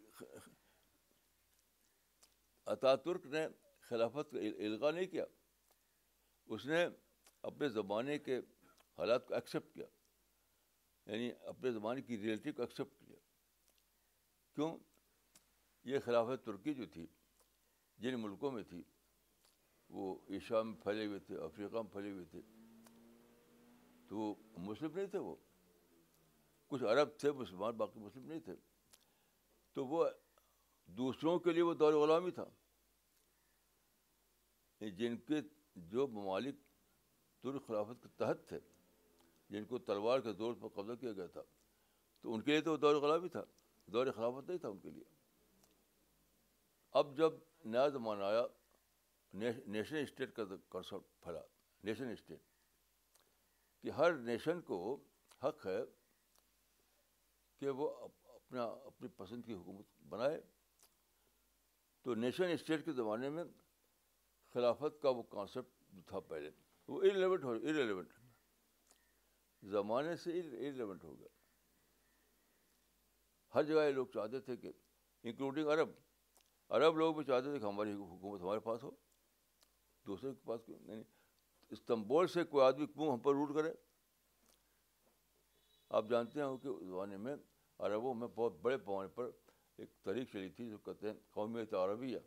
عطا 2.66 2.96
ترک 2.96 3.26
نے 3.26 3.46
خلافت 3.80 4.30
کا 4.30 4.38
الغا 4.38 4.90
نہیں 4.90 5.06
کیا۔ 5.06 5.24
اس 6.46 6.66
نے 6.66 6.86
اپنے 7.42 7.68
زمانے 7.68 8.18
کے 8.18 8.38
حالات 8.98 9.26
کو 9.26 9.34
ایکسیپٹ 9.34 9.74
کیا۔ 9.74 9.86
یعنی 11.06 11.30
اپنے 11.40 11.72
زمانے 11.72 12.02
کی 12.02 12.18
ریئلٹی 12.18 12.52
کو 12.52 12.62
ایکسیپٹ 12.62 12.98
کیا۔ 12.98 13.16
کیوں؟ 14.54 14.78
یہ 15.84 15.98
خلافت 16.04 16.46
ترکی 16.46 16.74
جو 16.74 16.86
تھی، 16.86 17.06
جن 17.98 18.20
ملکوں 18.20 18.50
میں 18.50 18.62
تھی، 18.62 18.82
وہ 19.88 20.18
ایشیا 20.26 20.62
میں 20.62 20.82
پھیلے 20.82 21.06
ہوئے 21.06 21.18
تھے، 21.18 21.36
افریقہ 21.36 21.74
میں 21.74 21.92
پھیلے 21.92 22.10
ہوئے 22.10 22.24
تھے، 22.24 22.42
تو 24.08 24.16
وہ 24.16 24.34
مسلم 24.56 24.90
نہیں 24.94 25.06
تھے 25.06 25.18
وہ۔ 25.18 25.36
کچھ 26.66 26.84
عرب 26.84 27.08
تھے، 27.18 27.32
مسلمان، 27.32 27.76
باقی 27.76 28.00
مسلم 28.00 28.26
نہیں 28.26 28.40
تھے۔ 28.40 28.54
تو 29.72 29.86
وہ 29.86 30.06
دوسروں 30.84 31.38
کے 31.38 31.52
لیے 31.52 31.62
وہ 31.62 31.74
دور 31.74 31.92
غلامی 31.92 32.30
تھا۔ 32.30 32.44
یعنی 34.80 34.90
جن 34.90 35.16
کے 35.16 35.34
جو 35.76 36.06
ممالک 36.06 36.54
ترک 37.42 37.66
خلافت 37.66 38.02
کے 38.02 38.08
تحت 38.08 38.48
تھے۔ 38.48 38.60
جن 39.48 39.64
کو 39.64 39.78
تلوار 39.78 40.20
کے 40.20 40.32
زور 40.32 40.54
پر 40.60 40.68
قبضہ 40.68 40.92
کیا 40.92 41.12
گیا 41.12 41.26
تھا، 41.26 41.42
تو 42.20 42.34
ان 42.34 42.40
کے 42.40 42.50
لیے 42.50 42.60
تو 42.60 42.72
وہ 42.72 42.76
دور 42.76 42.94
غلامی 42.94 43.28
تھا، 43.28 43.44
دور 43.86 44.06
خلافت 44.16 44.48
نہیں 44.48 44.58
تھا 44.58 44.68
ان 44.68 44.78
کے 44.78 44.90
لیے۔ 44.90 45.04
اب 46.90 47.16
جب 47.16 47.32
نیا 47.64 47.88
زمانہ 47.88 48.22
آیا 48.22 48.46
نیشنل 49.66 50.02
اسٹیٹ 50.02 50.32
کا 50.32 50.44
کنسپٹ 50.70 51.22
پھیلا، 51.22 51.40
نیشن 51.84 52.10
اسٹیٹ۔ 52.10 52.42
کہ 53.82 53.90
ہر 53.90 54.12
نیشن 54.12 54.60
کو 54.60 55.04
حق 55.42 55.66
ہے 55.66 55.80
کہ 57.60 57.70
وہ 57.70 58.08
اپنا، 58.24 58.64
اپنی 58.64 59.08
پسند 59.08 59.44
کی 59.44 59.54
حکومت 59.54 59.84
بنائے۔ 60.08 60.40
تو 62.02 62.14
نیشن 62.14 62.44
اسٹیٹ 62.44 62.84
کے 62.84 62.92
زمانے 62.92 63.28
میں 63.28 63.44
خلافت 64.52 65.02
کا 65.02 65.08
وہ 65.08 65.22
کانسیپٹ 65.22 65.82
جو 65.88 66.02
تھا 66.06 66.20
پہلے، 66.20 66.50
وہ 66.88 66.98
ارریلیونٹ 66.98 67.44
ہو 67.44 67.50
ارریلیونٹ 67.50 68.12
زمانے 69.64 70.16
سے 70.16 70.30
ارریلیونٹ 70.30 71.04
ہو 71.04 71.18
گیا 71.18 71.28
ہر 73.54 73.62
جگہ 73.62 73.86
یہ 73.86 73.92
لوگ 73.92 74.06
چاہتے 74.06 74.40
تھے 74.40 74.56
کہ 74.56 74.72
انکلوڈنگ 75.22 75.66
عرب۔ 75.66 75.88
عرب 76.68 76.96
لوگ 76.96 77.14
بھی 77.14 77.24
چاہتے 77.24 77.50
تھے 77.50 77.58
کہ 77.58 77.64
ہماری 77.64 77.92
حکومت 77.92 78.40
ہمارے 78.40 78.60
پاس 78.60 78.82
ہو۔ 78.82 78.90
دوسرے 80.06 80.34
کے 80.34 80.46
پاس 80.46 80.60
کیوں 80.66 80.78
نہیں 80.78 80.96
یعنی 80.96 81.02
استنبول 81.70 82.26
سے 82.26 82.44
کوئی 82.44 82.66
آدمی 82.66 82.86
کیوں 82.86 83.12
ہم 83.12 83.18
پر 83.18 83.32
روٹ 83.32 83.54
کرے؟ 83.54 83.72
آپ 85.88 86.04
جانتے 86.10 86.40
ہیں 86.40 86.56
کہ 86.56 86.68
اس 86.68 86.86
زمانے 86.86 87.16
میں 87.16 87.36
عربوں 87.78 88.14
میں 88.14 88.28
بہت 88.28 88.52
بڑے 88.52 88.78
پیمانے 88.78 89.08
پر 89.08 89.30
ایک 89.76 89.90
تاریخ 90.02 90.32
چلی 90.32 90.48
تھی 90.48 90.70
جو 90.70 90.78
کہتے 90.78 91.06
ہیں 91.06 91.14
قومیت 91.30 91.74
عربیہ، 91.74 92.18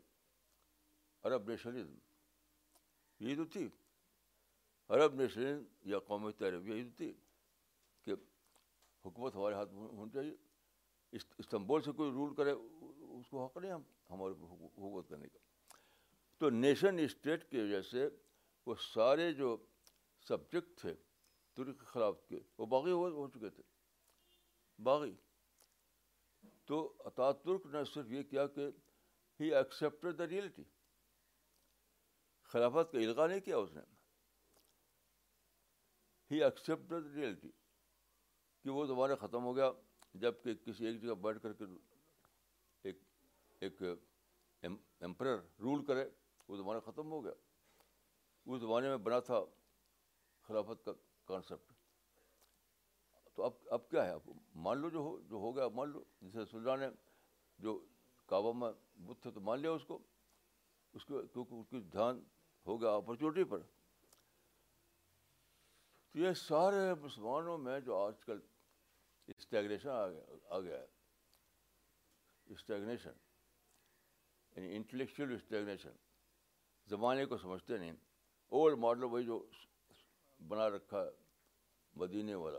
عرب 1.22 1.48
نیشنلزم 1.48 1.94
یہی 3.20 3.36
تو 3.36 3.44
تھی۔ 3.44 3.68
عرب 4.88 5.14
نیشنل 5.14 5.64
یا 5.84 5.98
قومیت 5.98 6.42
عربیہ 6.42 6.74
یہی 6.74 6.84
تو 6.84 6.96
تھی۔ 6.96 7.14
حکومت 9.08 9.34
ہمارے 9.34 9.54
ہاتھ 9.54 9.72
میں 9.72 9.82
ہونی 9.82 10.10
چاہیے۔ 10.10 10.36
استنبول 11.38 11.82
سے 11.82 11.92
کوئی 11.92 12.10
رول 12.10 12.34
کرے، 12.34 12.50
اس 13.20 13.28
کو 13.28 13.46
حق 13.46 13.56
نہیں 13.56 13.72
ہم 13.72 13.82
ہمارے 14.10 14.32
حکومت 14.32 15.08
کرنے 15.08 15.28
کا۔ 15.28 15.38
تو 16.38 16.50
نیشن 16.50 16.98
اسٹیٹ 16.98 17.50
کی 17.50 17.58
وجہ 17.58 17.82
سے 17.82 18.08
وہ 18.66 18.74
سارے 18.74 19.32
جو 19.32 19.56
سبجیکٹ 20.28 20.80
تھے 20.80 20.94
ترک 21.52 21.78
کے 21.78 21.84
خلاف 21.84 22.26
کے، 22.28 22.40
وہ 22.58 22.66
باغی 22.66 22.92
ہو 22.92 23.28
چکے 23.28 23.50
تھے۔ 23.50 23.62
باغی۔ 24.82 25.16
تو 26.64 26.96
عطا 27.04 27.32
ترک 27.32 27.66
نے 27.66 27.84
صرف 27.84 28.10
یہ 28.10 28.22
کیا 28.22 28.46
کہ 28.46 28.70
ہی 29.40 29.54
ایکسیپٹیڈ 29.54 30.18
دا 30.18 30.26
ریئلٹی 30.26 30.64
خلافت 32.42 32.92
کا 32.92 32.98
الغا 32.98 33.26
نہیں 33.26 33.40
کیا 33.40 33.56
اس 33.56 33.72
نے۔ 33.72 33.80
ہی 36.30 36.44
ایکسیپٹیڈ 36.44 37.06
ریئلٹی 37.06 37.50
کہ 38.68 38.72
وہ 38.72 38.86
دوبارہ 38.86 39.14
ختم 39.16 39.44
ہو 39.44 39.56
گیا 39.56 39.70
جبکہ 40.14 40.54
کسی 40.54 40.86
ایک 40.86 41.00
جگہ 41.02 41.14
بیٹھ 41.14 41.38
کر 41.42 41.52
کے 41.52 41.64
ایک 42.82 42.98
ایک 43.60 43.82
ایمپرر 44.62 45.38
رول 45.60 45.84
کرے، 45.84 46.08
وہ 46.48 46.56
زمانہ 46.56 46.78
ختم 46.78 47.10
ہو 47.10 47.24
گیا۔ 47.24 47.32
اس 48.46 48.60
زمانے 48.60 48.88
میں 48.88 48.96
بنا 48.96 49.20
تھا 49.20 49.38
خلافت 50.40 50.84
کا 50.84 50.92
کانسیپٹ 51.24 51.72
تو 53.34 53.42
اب 53.42 53.52
اب 53.66 53.88
کیا 53.88 54.04
ہے؟ 54.04 54.10
اب 54.10 54.30
مان 54.54 54.78
لو 54.78 54.90
جو 54.90 54.98
ہو 54.98 55.20
جو 55.20 55.36
ہو 55.36 55.56
گیا 55.56 55.68
مان 55.68 55.88
لو، 55.88 56.04
جیسے 56.20 56.44
سلطان 56.44 56.80
نے 56.80 56.88
جو 57.58 57.78
کعبہ 58.26 58.52
میں 58.52 58.72
بت 59.00 59.22
تھے 59.22 59.30
تو 59.30 59.40
مان 59.40 59.60
لیا 59.60 59.70
اس 59.70 59.84
کو۔ 59.84 59.98
اس 60.92 61.04
کو 61.04 61.22
کیونکہ 61.26 61.54
اس 61.54 61.68
کی 61.68 61.80
دھیان 61.80 62.22
ہو 62.66 62.80
گیا 62.80 62.90
اپرچونیٹی 62.90 63.44
پر۔ 63.44 63.58
تو 66.12 66.18
یہ 66.18 66.32
سارے 66.32 66.94
مسلمانوں 66.94 67.58
میں 67.58 67.80
جو 67.80 67.96
آج 67.96 68.14
کل 68.20 68.38
اسٹیگنیشن 69.36 69.88
آ 69.88 70.08
گیا 70.08 70.20
آ 70.48 70.60
گیا۔ 70.60 70.78
ہے 70.78 70.86
اسٹیگنیشن 72.46 73.10
یعنی 74.56 74.76
انٹلیکچوئل 74.76 75.34
اسٹیگنیشن 75.34 75.90
زمانے 76.86 77.26
کو 77.26 77.38
سمجھتے 77.38 77.76
نہیں۔ 77.76 77.92
اولڈ 78.48 78.78
ماڈل 78.78 79.04
وہی 79.04 79.24
جو 79.24 79.46
بنا 80.48 80.70
رکھا 80.70 81.04
ہے 81.04 81.10
مدینے 81.94 82.34
والا۔ 82.34 82.58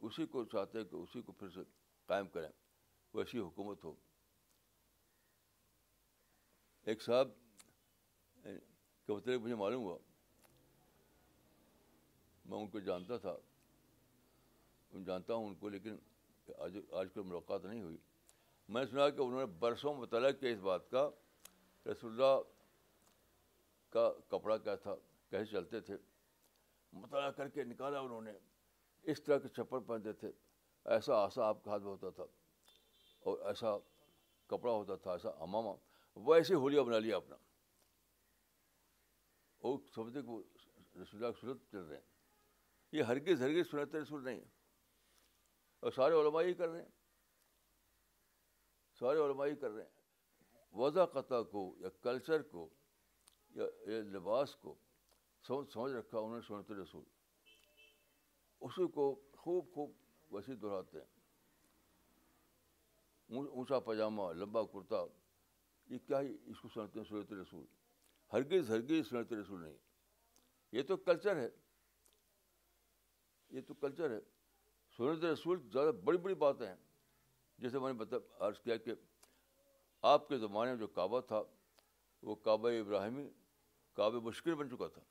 اسی 0.00 0.26
کو 0.26 0.44
چاہتے 0.44 0.78
ہیں 0.78 0.84
کہ 0.84 0.96
اسی 0.96 1.22
کو 1.22 1.32
پھر 1.32 1.48
سے 1.48 1.60
قائم 2.06 2.28
کریں۔ 2.28 2.48
ویسی 3.14 3.38
حکومت 3.38 3.84
ہو۔ 3.84 3.94
ایک 6.82 7.02
صاحب 7.02 7.28
یعنی 8.44 8.58
کہ 9.06 9.12
مطلب 9.12 9.40
مجھے 9.40 9.54
معلوم 9.54 9.82
ہوا، 9.84 9.98
میں 12.44 12.58
ان 12.58 12.68
کو 12.68 12.80
جانتا 12.80 13.16
تھا۔ 13.16 13.36
جانتا 14.92 15.34
ہوں 15.34 15.46
ان 15.46 15.54
کو، 15.54 15.68
لیکن 15.68 15.96
آج 16.58 16.76
آج 16.92 17.08
کل 17.14 17.22
ملاقات 17.22 17.64
نہیں 17.64 17.82
ہوئی۔ 17.82 17.96
میں 18.68 18.84
نے 18.84 18.90
سنا 18.90 19.10
کہ 19.10 19.20
انہوں 19.20 19.40
نے 19.40 19.46
برسوں 19.46 19.94
مطالعہ 19.94 20.30
کیا 20.30 20.50
اس 20.50 20.58
بات 20.58 20.90
کا۔ 20.90 21.10
رسول 21.86 22.12
اللہ 22.12 22.40
کا 23.90 24.12
کپڑا 24.28 24.56
کیا 24.56 24.74
تھا، 24.74 24.94
کیسے 25.30 25.44
چلتے 25.44 25.80
تھے، 25.80 25.96
مطالعہ 26.92 27.30
کر 27.30 27.48
کے 27.48 27.64
نکالا 27.64 28.00
انہوں 28.00 28.20
نے۔ 28.20 28.32
اس 29.02 29.22
طرح 29.22 29.38
کے 29.38 29.48
چپل 29.48 29.80
پہنتے 29.80 30.12
تھے۔ 30.12 30.32
ایسا 30.84 31.14
آسا 31.14 31.44
آپ 31.44 31.64
کا 31.64 31.70
ہاتھ 31.70 31.82
میں 31.82 31.90
ہوتا 31.90 32.10
تھا۔ 32.10 32.24
اور 33.20 33.38
ایسا 33.38 33.66
کپڑا 34.46 34.72
ہوتا 34.72 34.96
تھا، 34.96 35.12
ایسا 35.12 35.28
امامہ 35.28 35.68
وہ 36.14 36.34
ایسے 36.34 36.54
ہولیا 36.54 36.82
بنا 36.82 36.98
لیا 36.98 37.16
اپنا۔ 37.16 37.36
وہ 39.62 39.78
سمجھتے 39.94 40.22
کہ 40.22 40.28
وہ 40.28 40.42
رسول 41.02 41.24
اللہ 41.24 41.26
سنت 41.40 41.72
چل 41.72 41.78
رہے 41.78 41.96
ہیں۔ 41.96 42.02
یہ 42.92 43.02
ہرگز 43.02 43.42
ہرگز 43.42 43.70
سنت 43.70 43.94
رسول 43.94 44.24
نہیں 44.24 44.40
اور 45.82 45.92
سارے 45.92 46.14
علماء 46.14 46.42
ہی 46.42 46.54
کر 46.54 46.68
رہے 46.68 46.82
ہیں۔ 46.82 46.88
سارے 48.98 49.18
علماء 49.18 49.46
ہی 49.46 49.56
کر 49.56 49.70
رہے 49.70 49.82
ہیں۔ 49.82 49.90
وضع 50.72 51.04
قطع 51.04 51.42
کو 51.42 51.74
یا 51.78 51.88
کلچر 51.88 52.42
کو 52.42 52.68
یا 53.50 53.64
لباس 53.86 54.56
کو 54.56 54.74
سمجھ 55.46 55.72
سمجھ 55.72 55.92
رکھا 55.92 56.18
انہوں 56.18 56.34
نے 56.34 56.40
سنت 56.46 56.70
رسول۔ 56.70 57.04
اسی 58.60 58.88
کو 58.88 59.20
خوب 59.32 59.74
خوب 59.74 59.92
ویسے 60.30 60.54
دہراتے 60.54 60.98
ہیں۔ 60.98 61.06
اونچا 63.46 63.80
پاجامہ 63.80 64.32
لمبا 64.32 64.62
کرتا، 64.62 64.96
یہ 65.86 65.98
کیا 65.98 66.20
ہی 66.20 66.36
اس 66.46 66.60
کو 66.60 66.68
سنتے 66.68 66.98
ہیں 66.98 67.06
سنت 67.06 67.32
رسول؟ 67.32 67.66
ہرگز 68.32 68.70
ہرگز 68.70 69.08
سنت 69.08 69.32
رسول 69.32 69.62
نہیں۔ 69.62 69.76
یہ 70.72 70.82
تو 70.82 70.96
کلچر 70.96 71.36
ہے۔ 71.36 71.48
یہ 73.50 73.60
تو 73.60 73.74
کلچر 73.74 74.10
ہے۔ 74.10 74.20
سنت 74.96 75.24
رسول 75.24 75.68
زیادہ 75.72 75.88
بڑی 75.88 76.18
بڑی 76.18 76.34
باتیں 76.34 76.66
ہیں۔ 76.66 76.76
جیسے 77.58 77.78
میں 77.78 77.92
نے 77.92 77.98
بتا 77.98 78.16
عرض 78.46 78.60
کیا 78.60 78.76
کہ 78.76 78.92
آپ 80.02 80.28
کے 80.28 80.38
زمانے 80.38 80.70
میں 80.70 80.78
جو 80.78 80.86
کعبہ 80.86 81.20
تھا، 81.20 81.42
وہ 82.22 82.34
کعبہ 82.34 82.68
ابراہیمی، 82.68 83.30
کعبہ 83.94 84.20
مشکل 84.20 84.54
بن 84.54 84.70
چکا 84.70 84.88
تھا۔ 84.88 85.02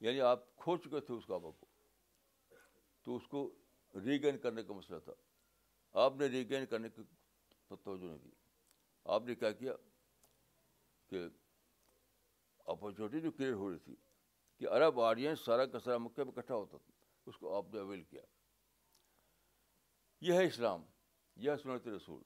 یعنی 0.00 0.20
آپ 0.20 0.56
کھو 0.56 0.76
چکے 0.76 1.00
تھے 1.00 1.14
اس 1.14 1.26
کعبہ 1.26 1.50
کو۔ 1.50 1.66
تو 3.02 3.16
اس 3.16 3.28
کو 3.28 3.54
ریگین 3.94 4.38
کرنے 4.38 4.62
کا 4.62 4.74
مسئلہ 4.74 4.98
تھا۔ 4.98 5.12
آپ 5.92 6.16
نے 6.16 6.26
ریگین 6.26 6.66
کرنے 6.66 6.88
کی 6.88 7.02
توجہ 7.68 8.04
نہیں 8.04 8.18
دی۔ 8.18 8.30
آپ 9.04 9.22
نے 9.22 9.34
کیا 9.34 9.50
کیا 9.50 9.72
کہ 11.08 11.24
اپرچونیٹی 12.58 13.20
جو 13.20 13.30
کلیئر 13.30 13.52
ہو 13.52 13.70
رہی 13.70 13.78
تھی 13.78 13.96
کہ 14.58 14.68
عرب 14.68 15.00
آڈینس 15.00 15.40
سارا 15.40 15.66
کا 15.66 15.80
سارا 15.80 15.98
مکہ 15.98 16.24
میں 16.24 16.32
اکٹھا 16.36 16.54
ہوتا 16.54 16.78
تھا۔ 16.78 17.01
اس 17.26 17.36
کو 17.36 17.56
آپ 17.56 17.64
نے 17.72 17.80
اویل 17.80 18.02
کیا۔ 18.02 18.22
یہ 20.20 20.32
ہے 20.32 20.46
اسلام، 20.46 20.84
یہ 21.36 21.50
ہے 21.50 21.56
سنت 21.56 21.88
رسول۔ 21.88 22.22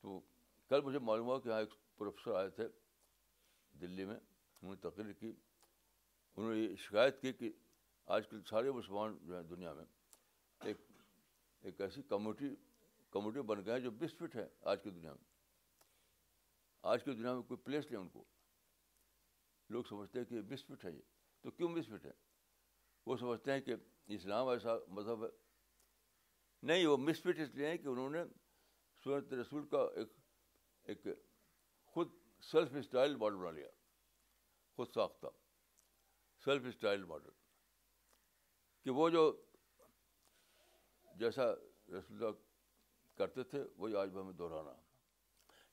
تو 0.00 0.20
کل 0.68 0.80
مجھے 0.80 0.98
معلوم 0.98 1.26
ہوا 1.26 1.40
کہ 1.40 1.48
یہاں 1.48 1.58
ایک 1.58 1.96
پروفیسر 1.96 2.34
آئے 2.34 2.50
تھے 2.50 2.68
دلی 3.72 4.04
میں، 4.04 4.16
انہوں 4.16 4.74
نے 4.74 4.90
تقریر 4.90 5.12
کی۔ 5.12 5.32
انہوں 6.36 6.54
نے 6.54 6.60
یہ 6.60 6.76
شکایت 6.76 7.20
کی 7.20 7.32
کہ 7.32 7.52
آج 8.06 8.28
کل 8.28 8.42
سارے 8.42 8.70
مسلمان 8.70 9.18
جو 9.22 9.36
ہیں 9.36 9.42
دنیا 9.42 9.72
میں 9.72 9.84
ایک 10.62 10.76
ایک 11.60 11.80
ایسی 11.80 12.02
کمیونٹی 12.02 12.48
کمیونٹی 13.10 13.40
بن 13.40 13.64
گئے 13.64 13.72
ہیں 13.72 13.80
جو 13.80 13.90
بس 13.90 14.16
فٹ 14.16 14.36
ہے 14.36 14.48
آج 14.60 14.82
کی 14.82 14.90
دنیا 14.90 15.12
میں۔ 15.12 15.24
آج 16.82 17.04
کی 17.04 17.12
دنیا 17.12 17.34
میں 17.34 17.42
کوئی 17.42 17.58
پلیس 17.58 17.84
نہیں 17.84 18.00
ان 18.00 18.08
کو۔ 18.08 18.24
لوگ 19.68 19.84
سمجھتے 19.84 20.18
ہیں 20.18 20.26
کہ 20.26 20.40
بس 20.40 20.64
فٹ 20.64 20.84
ہے 20.84 20.92
یہ۔ 20.92 21.02
تو 21.40 21.50
کیوں 21.50 21.68
مس 21.68 21.86
فٹ 21.86 22.06
ہے؟ 22.06 22.12
وہ 23.06 23.16
سمجھتے 23.16 23.52
ہیں 23.52 23.60
کہ 23.60 23.74
اسلام 24.06 24.48
ایسا 24.48 24.70
مذہب 24.88 25.24
ہے۔ 25.24 25.30
نہیں، 26.62 26.86
وہ 26.86 26.96
مس 26.96 27.20
فٹ 27.20 27.38
اس 27.38 27.54
لیے 27.54 27.66
ہے 27.66 27.78
کہ 27.78 27.88
انہوں 27.88 28.10
نے 28.10 28.24
سورت 29.04 29.32
رسول 29.32 29.68
کا 29.68 29.78
ایک 29.78 30.12
ایک 30.82 31.06
خود 31.84 32.08
سیلف 32.40 32.68
اسٹائل 32.74 33.16
ماڈل 33.16 33.36
بنا 33.36 33.50
لیا۔ 33.50 33.68
خود 34.76 34.88
ساختہ۔ 34.94 35.26
Self 36.44 36.62
style 36.66 37.04
model. 37.04 37.30
کہ 38.82 38.90
وہ 38.90 39.10
جو 39.10 39.44
جیسا 41.14 41.54
رسول 41.88 42.24
اللہ 42.24 42.30
کرتے 43.16 43.42
تھے، 43.42 43.64
وہی 43.76 43.96
آج 43.96 44.10
بھی 44.10 44.20
ہمیں 44.20 44.32
دہرانا۔ 44.32 44.72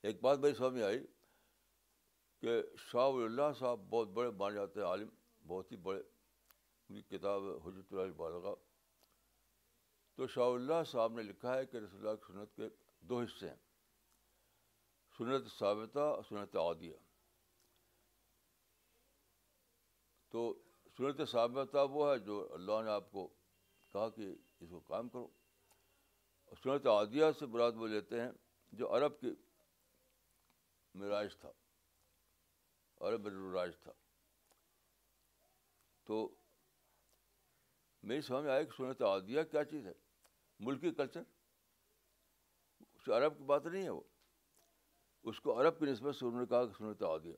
ایک 0.02 0.20
بات 0.20 0.38
میری 0.38 0.54
سمجھ 0.54 0.72
میں 0.72 0.82
آئی۔ 0.82 1.06
کہ 2.44 2.62
شاہ 2.78 3.10
اللہ 3.24 3.52
صاحب 3.58 3.80
بہت 3.80 4.08
بڑے 4.08 4.30
مانے 4.30 4.54
جاتے 4.54 4.80
ہیں، 4.80 4.86
عالم 4.86 5.08
بہت 5.46 5.72
ہی 5.72 5.76
بڑے۔ 5.76 6.00
ان 6.88 7.02
کی 7.02 7.18
کتاب 7.18 7.42
حجرت 7.42 7.92
اللہ 7.92 8.12
بالغ 8.12 8.54
تو 10.14 10.26
شاہ 10.26 10.44
اللہ 10.44 10.84
صاحب 10.86 11.12
نے 11.12 11.22
لکھا 11.22 11.56
ہے 11.56 11.66
کہ 11.66 11.76
رسول 11.76 12.00
اللہ 12.00 12.16
کی 12.16 12.32
سنت 12.32 12.56
کے 12.56 12.68
دو 13.00 13.20
حصے 13.20 13.48
ہیں۔ 13.48 13.56
سنت 15.18 15.58
ثابتہ 15.58 15.98
اور 15.98 16.22
سنت 16.28 16.56
عادیہ۔ 16.56 16.96
تو 20.28 20.62
سنت 20.98 21.28
ثابتہ 21.28 21.78
وہ 21.90 22.12
ہے 22.12 22.18
جو 22.18 22.48
اللہ 22.52 22.82
نے 22.84 22.90
آپ 22.90 23.12
کو 23.12 23.28
کہا 23.92 24.08
کہ 24.08 24.34
اس 24.60 24.70
کو 24.70 24.80
کام 24.80 25.08
کرو۔ 25.08 25.28
اور 26.44 26.56
سنت 26.62 26.86
عادیہ 26.86 27.24
سے 27.38 27.46
براد 27.46 27.72
وہ 27.74 27.88
لیتے 27.88 28.20
ہیں 28.20 28.30
جو 28.72 28.96
عرب 28.96 29.20
کی 29.20 29.34
معراج 30.94 31.36
تھا۔ 31.36 31.50
عرب 33.08 33.28
رائج 33.54 33.72
تھا۔ 33.82 33.92
تو 36.04 36.34
میری 38.02 38.20
سمجھ 38.20 38.44
میں 38.44 38.52
آیا 38.52 38.62
کہ 38.62 38.70
سنت 38.76 39.02
عادیہ 39.02 39.42
کیا 39.42 39.64
چیز 39.64 39.86
ہے؟ 39.86 39.92
ملکی 40.60 40.90
کلچر؟ 40.90 41.22
اس 42.80 43.08
عرب 43.08 43.38
کی 43.38 43.44
بات 43.44 43.66
نہیں 43.66 43.84
ہے 43.84 43.90
وہ۔ 43.90 44.00
اس 45.22 45.40
کو 45.40 45.60
عرب 45.60 45.78
کی 45.78 45.84
نسبت 45.84 46.16
سے 46.16 46.26
انہوں 46.26 46.40
نے 46.40 46.46
کہا 46.46 46.66
کہ 46.66 46.72
سنت 46.78 47.02
عادیہ۔ 47.02 47.34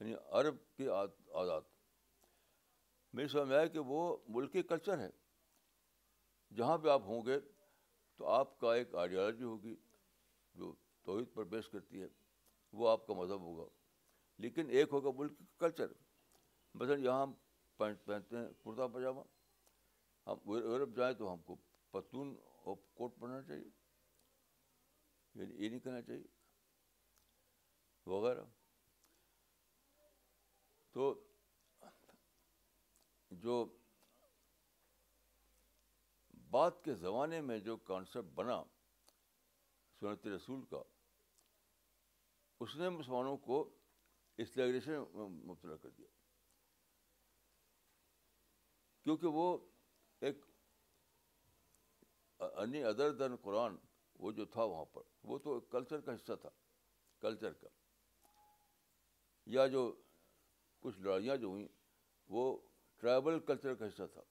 یعنی 0.00 0.14
عرب 0.26 0.54
کی 0.76 0.88
عادات۔ 0.88 1.62
میری 3.12 3.28
سمجھ 3.28 3.48
میں 3.48 3.56
آیا 3.56 3.66
کہ 3.66 3.78
وہ 3.78 4.16
ملکی 4.28 4.62
کلچر 4.62 4.98
ہے۔ 4.98 5.10
جہاں 6.54 6.78
پہ 6.78 6.88
آپ 6.88 7.02
ہوں 7.02 7.26
گے 7.26 7.40
تو 8.16 8.26
آپ 8.26 8.58
کا 8.58 8.74
ایک 8.74 8.94
آئیڈیالوجی 8.94 9.44
ہوگی 9.44 9.76
جو 10.54 10.74
توحید 11.02 11.34
پر 11.34 11.44
بیس 11.44 11.68
کرتی 11.68 12.02
ہے۔ 12.02 12.06
وہ 12.72 12.90
آپ 12.90 13.06
کا 13.06 13.14
مذہب 13.14 13.40
ہوگا۔ 13.40 13.83
لیکن 14.38 14.70
ایک 14.70 14.88
ہوگا 14.92 15.10
ملک 15.18 15.38
کا 15.38 15.44
کلچر۔ 15.58 15.92
مثلاً 16.74 17.04
یہاں 17.04 17.22
ہم 17.22 17.32
پینٹ 17.76 18.04
پہنتے 18.04 18.36
ہیں 18.36 18.48
کرتا 18.64 18.86
پاجامہ۔ 18.86 19.20
ہم 20.26 20.50
یورپ 20.50 20.96
جائیں 20.96 21.14
تو 21.14 21.32
ہم 21.32 21.42
کو 21.42 21.56
پتون 21.90 22.36
اور 22.64 22.76
کوٹ 22.94 23.18
پہننا 23.18 23.42
چاہیے۔ 23.42 23.70
یعنی 25.34 25.64
یہ 25.64 25.68
نہیں 25.68 25.80
کہنا 25.80 26.02
چاہیے۔ 26.02 26.24
وغیرہ۔ 28.06 28.44
تو 30.92 31.24
جو 33.30 33.78
بات 36.50 36.84
کے 36.84 36.94
زمانے 36.94 37.40
میں 37.40 37.58
جو 37.58 37.76
کانسیپٹ 37.76 38.34
بنا 38.34 38.62
سنت 40.00 40.26
رسول 40.26 40.64
کا، 40.64 40.82
اس 42.60 42.76
نے 42.76 42.88
مسلمانوں 42.88 43.36
کو 43.36 43.78
اس 44.36 44.56
میں 44.56 44.98
مبتلا 45.28 45.76
کر 45.76 45.90
دیا۔ 45.90 46.06
کیونکہ 49.02 49.26
وہ 49.26 49.58
ایک 50.20 50.44
انی 52.38 52.84
ادر 52.84 53.12
دن 53.12 53.36
قرآن، 53.36 53.76
وہ 54.14 54.32
جو 54.32 54.44
تھا 54.44 54.62
وہاں 54.62 54.84
پر، 54.84 55.02
وہ 55.22 55.38
تو 55.38 55.60
کلچر 55.60 56.00
کا 56.00 56.14
حصہ 56.14 56.32
تھا، 56.40 56.48
کلچر 57.20 57.52
کا۔ 57.52 57.68
یا 59.46 59.66
جو 59.66 60.02
کچھ 60.80 61.00
لڑائیاں 61.00 61.36
جو 61.36 61.46
ہوئیں، 61.46 61.68
وہ 62.28 62.58
ٹرائبل 62.96 63.40
کلچر 63.40 63.74
کا 63.74 63.86
حصہ 63.86 64.02
تھا۔ 64.12 64.22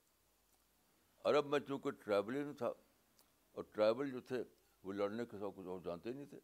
عرب 1.25 1.45
میں 1.45 1.59
چونکہ 1.59 1.91
ٹرائبل 1.91 2.35
ہی 2.35 2.43
نہیں 2.43 2.53
تھا 2.53 2.71
اور 3.51 3.63
ٹرائبل 3.63 4.11
جو 4.11 4.21
تھے، 4.21 4.43
وہ 4.83 4.93
لڑنے 4.93 5.25
کے 5.25 5.37
ساتھ 5.37 5.59
کچھ 5.59 5.67
اور 5.67 5.79
جانتے 5.79 6.13
نہیں 6.13 6.25
تھے۔ 6.25 6.39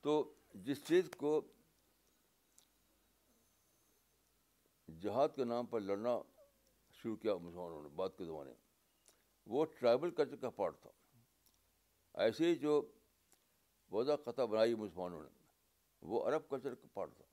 تو 0.00 0.34
جس 0.54 0.88
چیز 0.88 1.10
کو 1.16 1.52
جہاد 4.98 5.28
کے 5.36 5.44
نام 5.44 5.66
پر 5.66 5.80
لڑنا 5.80 6.18
شروع 6.90 7.16
کیا 7.16 7.34
مسلمانوں 7.34 7.82
نے 7.82 7.88
بعد 7.88 8.08
کے 8.18 8.24
زمانے 8.24 8.50
میں۔ 8.50 8.70
وہ 9.46 9.64
ٹرائبل 9.64 10.10
کلچر 10.10 10.36
کا 10.36 10.50
پارٹ 10.50 10.80
تھا۔ 10.82 10.90
ایسے 12.14 12.46
ہی 12.46 12.56
جو 12.56 12.92
وضع 13.90 14.16
قطع 14.16 14.44
بنائی 14.44 14.74
مسلمانوں 14.74 15.22
نے، 15.22 15.28
وہ 16.00 16.28
عرب 16.28 16.48
کلچر 16.48 16.74
کا 16.74 16.86
پارٹ 16.94 17.16
تھا۔ 17.16 17.24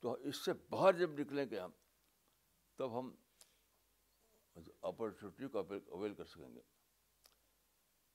تو 0.00 0.12
اس 0.12 0.44
سے 0.44 0.52
باہر 0.70 0.92
جب 0.92 1.10
نکلیں 1.10 1.46
گے 1.50 1.58
ہم، 1.58 1.70
تب 2.76 2.98
ہم 2.98 3.14
اپرچونیٹی 4.80 5.48
کو 5.48 5.58
اویل 5.92 6.14
کر 6.14 6.24
سکیں 6.24 6.54
گے۔ 6.54 6.60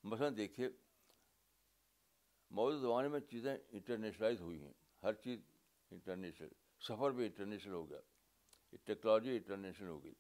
مثلاً 0.04 0.38
دیکھیے، 0.38 0.70
موجودہ 2.50 2.82
زمانے 2.82 3.08
میں 3.08 3.20
چیزیں 3.20 3.58
انٹرنیشنلائز 3.70 4.42
ہوئی 4.42 4.62
ہیں۔ 4.62 4.74
ہر 5.04 5.14
چیز 5.14 5.40
انٹرنیشنل 5.92 6.50
سفر 6.80 7.12
بھی 7.12 7.26
انٹرنیشنل 7.26 7.74
ہو 7.74 7.90
گیا۔ 7.90 8.00
ٹیکنالوجی 8.84 9.32
انٹرنیشنل 9.32 9.88
ہو 9.88 10.04
گئی۔ 10.04 10.14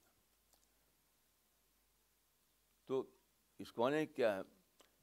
تو 2.85 3.15
اس 3.59 3.71
کو 3.71 3.81
معنی 3.81 4.05
کیا 4.05 4.35
ہے 4.35 4.41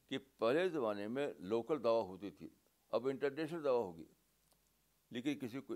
کہ 0.09 0.19
پہلے 0.19 0.69
زمانے 0.69 1.09
میں 1.09 1.33
لوکل 1.39 1.83
دوا 1.83 2.03
ہوتی 2.03 2.31
تھی، 2.31 2.49
اب 2.91 3.09
انٹرنیشنل 3.09 3.65
دوا 3.65 3.85
ہوگی 3.85 4.05
لیکن 5.11 5.39
کسی 5.39 5.61
کو 5.61 5.75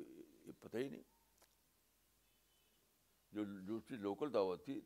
پتہ 0.60 0.76
ہی 0.76 0.88
نہیں۔ 0.88 1.02
جو 3.32 3.44
دوسری 3.44 3.96
لوکل 3.96 4.32
دعویٰ 4.34 4.56
تھی، 4.64 4.80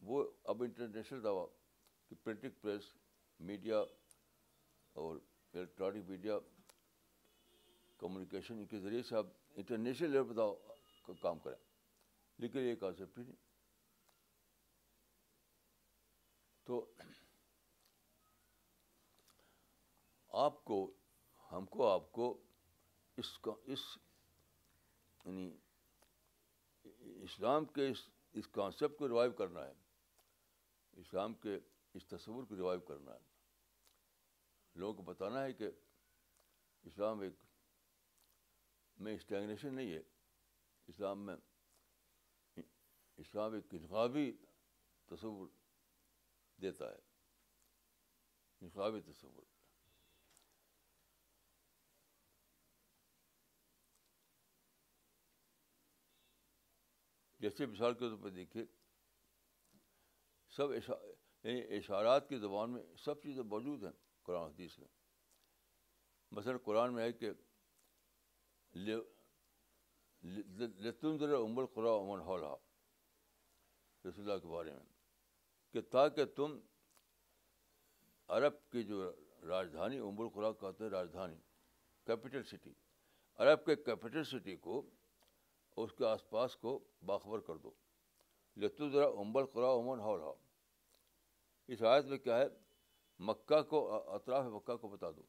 وہ 0.00 0.30
اب 0.44 0.62
انٹرنیشنل 0.62 1.24
دعویٰ، 1.24 1.46
کہ 2.08 2.14
پرنٹنگ 2.14 2.50
پریس 2.50 2.96
میڈیا 3.40 3.78
اور 4.92 5.16
الیکٹرانک 5.52 6.04
میڈیا 6.08 6.38
کمیونیکیشن 7.98 8.66
کے 8.66 8.78
ذریعے 8.78 9.02
سے 9.02 9.16
آپ 9.16 9.26
انٹرنیشنل 9.58 10.10
لیول 10.10 10.34
پر 10.34 11.12
کام 11.22 11.38
کریں 11.38 11.56
لیکن 12.38 12.58
یہ 12.58 12.74
کانسیپٹ 12.74 13.18
ہی 13.18 13.24
نہیں۔ 13.24 13.36
تو 16.64 16.92
آپ 20.28 20.64
کو، 20.64 20.92
ہم 21.52 21.66
کو، 21.66 21.88
آپ 21.88 22.12
کو 22.12 22.42
اس 23.16 23.38
کا، 23.38 23.52
اس 23.64 23.98
یعنی 25.24 25.56
اسلام 27.22 27.64
کے 27.64 27.88
اس 27.88 28.08
اس 28.32 28.48
کانسیپٹ 28.48 28.98
کو 28.98 29.08
ریوائو 29.08 29.32
کرنا 29.32 29.66
ہے۔ 29.66 29.72
اسلام 30.92 31.34
کے 31.34 31.58
اس 31.94 32.06
تصور 32.06 32.44
کو 32.44 32.56
ریوائو 32.56 32.80
کرنا 32.80 33.12
ہے۔ 33.12 33.20
لوگوں 34.74 34.94
کو 34.94 35.02
بتانا 35.02 35.42
ہے 35.42 35.52
کہ 35.52 35.68
اسلام 36.82 37.20
ایک 37.20 37.34
میں 38.98 39.14
اسٹیگنیشن 39.14 39.74
نہیں 39.74 39.92
ہے، 39.92 40.02
اسلام 40.86 41.26
میں 41.26 41.36
اسلام 43.16 43.54
ایک 43.54 43.64
انقلابی 43.72 44.32
تصور 45.06 45.48
دیتا 46.62 46.92
ہے۔ 46.92 46.98
انقلابی 48.60 49.00
تصور۔ 49.00 49.42
جیسے 57.38 57.66
مثال 57.66 57.94
کے 57.94 58.00
طور 58.00 58.18
پہ 58.22 58.30
دیکھیے، 58.30 58.64
سب 60.48 60.72
یعنی 61.44 61.76
اشارات 61.76 62.28
کی 62.28 62.38
زبان 62.38 62.70
میں 62.70 62.82
سب 62.96 63.22
چیزیں 63.22 63.42
موجود 63.42 63.84
ہیں 63.84 63.92
قرآن 64.22 64.50
حدیث 64.50 64.78
میں۔ 64.78 64.88
مثلاً 66.30 66.58
قرآن 66.58 66.94
میں 66.94 67.04
ہے 67.04 67.12
کہ 67.12 67.30
لتنظر 70.78 71.36
عمر 71.36 71.66
قرآ 71.66 71.90
امن 71.90 72.20
ہو 72.20 72.56
رسول 74.08 74.30
اللہ 74.30 74.38
کے 74.38 74.48
بارے 74.48 74.72
میں۔ 74.72 74.98
کہ 75.72 75.80
تاکہ 75.80 76.24
تم 76.24 76.60
عرب 78.28 78.70
کی 78.70 78.82
جو 78.82 79.12
راجدھانی 79.42 79.98
ام 79.98 80.20
القرا 80.20 80.52
کہتے 80.52 80.84
ہیں، 80.84 80.90
راجدھانی 80.90 81.36
کیپٹل 82.04 82.42
سٹی 82.42 82.72
عرب 83.36 83.66
کے 83.66 83.76
کیپٹل 83.76 84.24
سٹی 84.24 84.56
کو، 84.56 84.90
اس 85.76 85.92
کے 85.92 86.06
آس 86.06 86.30
پاس 86.30 86.56
کو 86.56 86.84
باخبر 87.06 87.40
کر 87.40 87.56
دو۔ 87.56 87.70
لتو 88.56 88.90
ذرا 88.90 89.06
امبل 89.06 89.46
قرا 89.46 89.70
امن 89.70 90.00
ہو 90.00 90.34
اس 91.68 91.82
آیت 91.82 92.04
میں 92.04 92.18
کیا 92.18 92.38
ہے؟ 92.38 92.44
مکہ 93.18 93.62
کو، 93.62 94.10
اطراف 94.14 94.44
مکہ 94.44 94.76
کو 94.76 94.88
بتا 94.88 95.10
دو۔ 95.10 95.22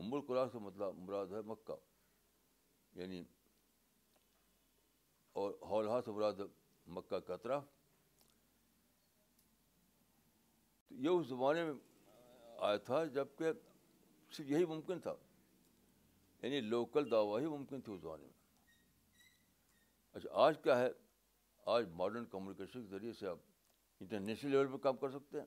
ام 0.00 0.14
القرا 0.14 0.48
سے 0.52 0.58
مطلب 0.58 0.94
مراد 0.94 1.26
ہے 1.26 1.42
مکہ۔ 1.42 1.74
یعنی 2.92 3.24
اور 5.32 5.54
ہولہا 5.62 6.00
سے 6.04 6.10
مراد 6.10 6.32
مکہ 6.86 7.18
کا 7.18 7.34
اطراف 7.34 7.64
یہ 10.90 11.08
اس 11.08 11.26
زمانے 11.26 11.64
میں 11.64 11.74
آیا 12.58 12.76
تھا 12.76 13.04
جبکہ 13.04 13.52
صرف 14.32 14.46
یہی 14.46 14.64
ممکن 14.64 15.00
تھا۔ 15.00 15.14
یعنی 16.42 16.60
لوکل 16.60 17.10
دعویٰ 17.10 17.40
ہی 17.40 17.46
ممکن 17.46 17.80
تھی 17.80 17.92
اس 17.92 18.00
زمانے 18.00 18.22
میں۔ 18.22 18.32
اچھا 20.12 20.28
آج 20.32 20.58
کیا 20.62 20.78
ہے؟ 20.78 20.88
آج 21.66 21.88
ماڈرن 21.88 22.24
کمیونیکیشن 22.24 22.82
کے 22.82 22.88
ذریعے 22.88 23.12
سے 23.12 23.26
آپ 23.26 23.38
انٹرنیشنل 24.00 24.50
لیول 24.50 24.66
پہ 24.66 24.76
کام 24.76 24.96
کر 24.96 25.10
سکتے 25.10 25.38
ہیں۔ 25.38 25.46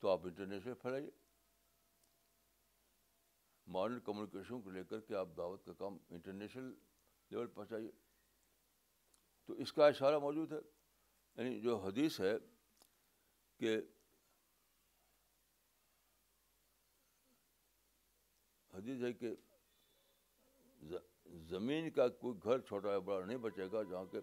تو 0.00 0.08
آپ 0.08 0.20
انٹرنیشنل 0.24 0.74
پھیلائیے۔ 0.74 1.10
ماڈرن 3.66 4.00
کمیونیکیشن 4.00 4.62
کو 4.62 4.70
لے 4.70 4.84
کر 4.84 5.00
کے 5.00 5.14
آپ 5.14 5.28
دعوت 5.36 5.64
کا 5.64 5.72
کام 5.72 5.98
انٹرنیشنل 6.10 6.74
لیول 7.30 7.46
پہنچائیے 7.46 7.90
تو 9.44 9.52
اس 9.52 9.72
کا 9.72 9.86
اشارہ 9.86 10.18
موجود 10.18 10.52
ہے۔ 10.52 10.58
یعنی 11.34 11.60
جو 11.60 11.76
حدیث 11.76 12.20
ہے 12.20 12.32
کہ 13.58 13.76
حدیث 18.74 19.02
ہے 19.02 19.12
کہ 19.12 19.34
زمین 21.24 21.90
کا 21.90 22.08
کوئی 22.08 22.38
گھر 22.42 22.60
چھوٹا 22.60 22.92
یا 22.92 22.98
بڑا 22.98 23.26
نہیں 23.26 23.38
بچے 23.38 23.72
گا 23.72 23.82
جہاں 23.82 24.04
کے 24.04 24.18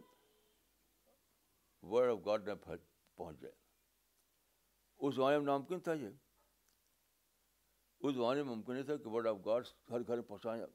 ورڈ 1.82 2.10
آف 2.10 2.26
گاڈ 2.26 2.44
میں 2.44 2.56
پہنچ 3.16 3.40
جائے۔ 3.40 3.56
اس 4.98 5.16
زمانے 5.16 5.38
میں 5.38 5.46
ناممکن 5.46 5.80
تھا 5.80 5.94
یہ؟ 5.94 6.29
اس 8.00 8.16
زمانے 8.16 8.44
میں 8.44 8.56
ممکن 8.56 8.74
نہیں 8.74 8.84
تھا 8.84 8.98
کہ 8.98 9.08
ورڈ 9.08 9.28
آف 9.28 9.38
گاڈ 9.46 9.68
ہر 9.90 10.02
گھر 10.08 10.22
پہنچائیں۔ 10.22 10.66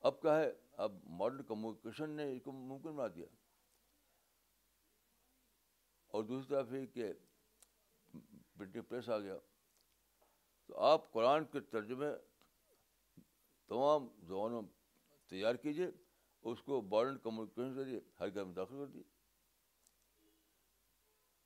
اب 0.00 0.20
کیا 0.20 0.40
ہے؟ 0.40 0.52
اب 0.72 0.92
ماڈرن 1.04 1.42
کمیونیکیشن 1.42 2.10
نے 2.10 2.32
اس 2.32 2.42
کو 2.44 2.52
ممکن 2.52 2.96
بنا 2.96 3.06
دیا۔ 3.14 3.26
اور 6.06 6.24
دوسری 6.24 6.48
طرف 6.48 6.72
یہ 6.72 6.86
کہ 6.86 7.12
پرنٹنگ 8.58 8.82
پریس 8.82 9.08
آ 9.08 9.18
گیا۔ 9.18 9.38
تو 10.66 10.78
آپ 10.78 11.12
قرآن 11.12 11.44
کے 11.44 11.60
ترجمے 11.60 12.06
تمام 13.68 14.08
زبانوں 14.22 14.62
تیار 15.26 15.54
کیجیے 15.54 15.86
اس 16.42 16.62
کو 16.62 16.82
ماڈرن 16.82 17.18
کمیونیکیشن 17.18 17.68
کے 17.68 17.74
ذریعے 17.74 18.00
ہر 18.20 18.34
گھر 18.34 18.44
میں 18.44 18.54
داخل 18.54 18.74
کر 18.74 18.86
دیجیے 18.86 19.20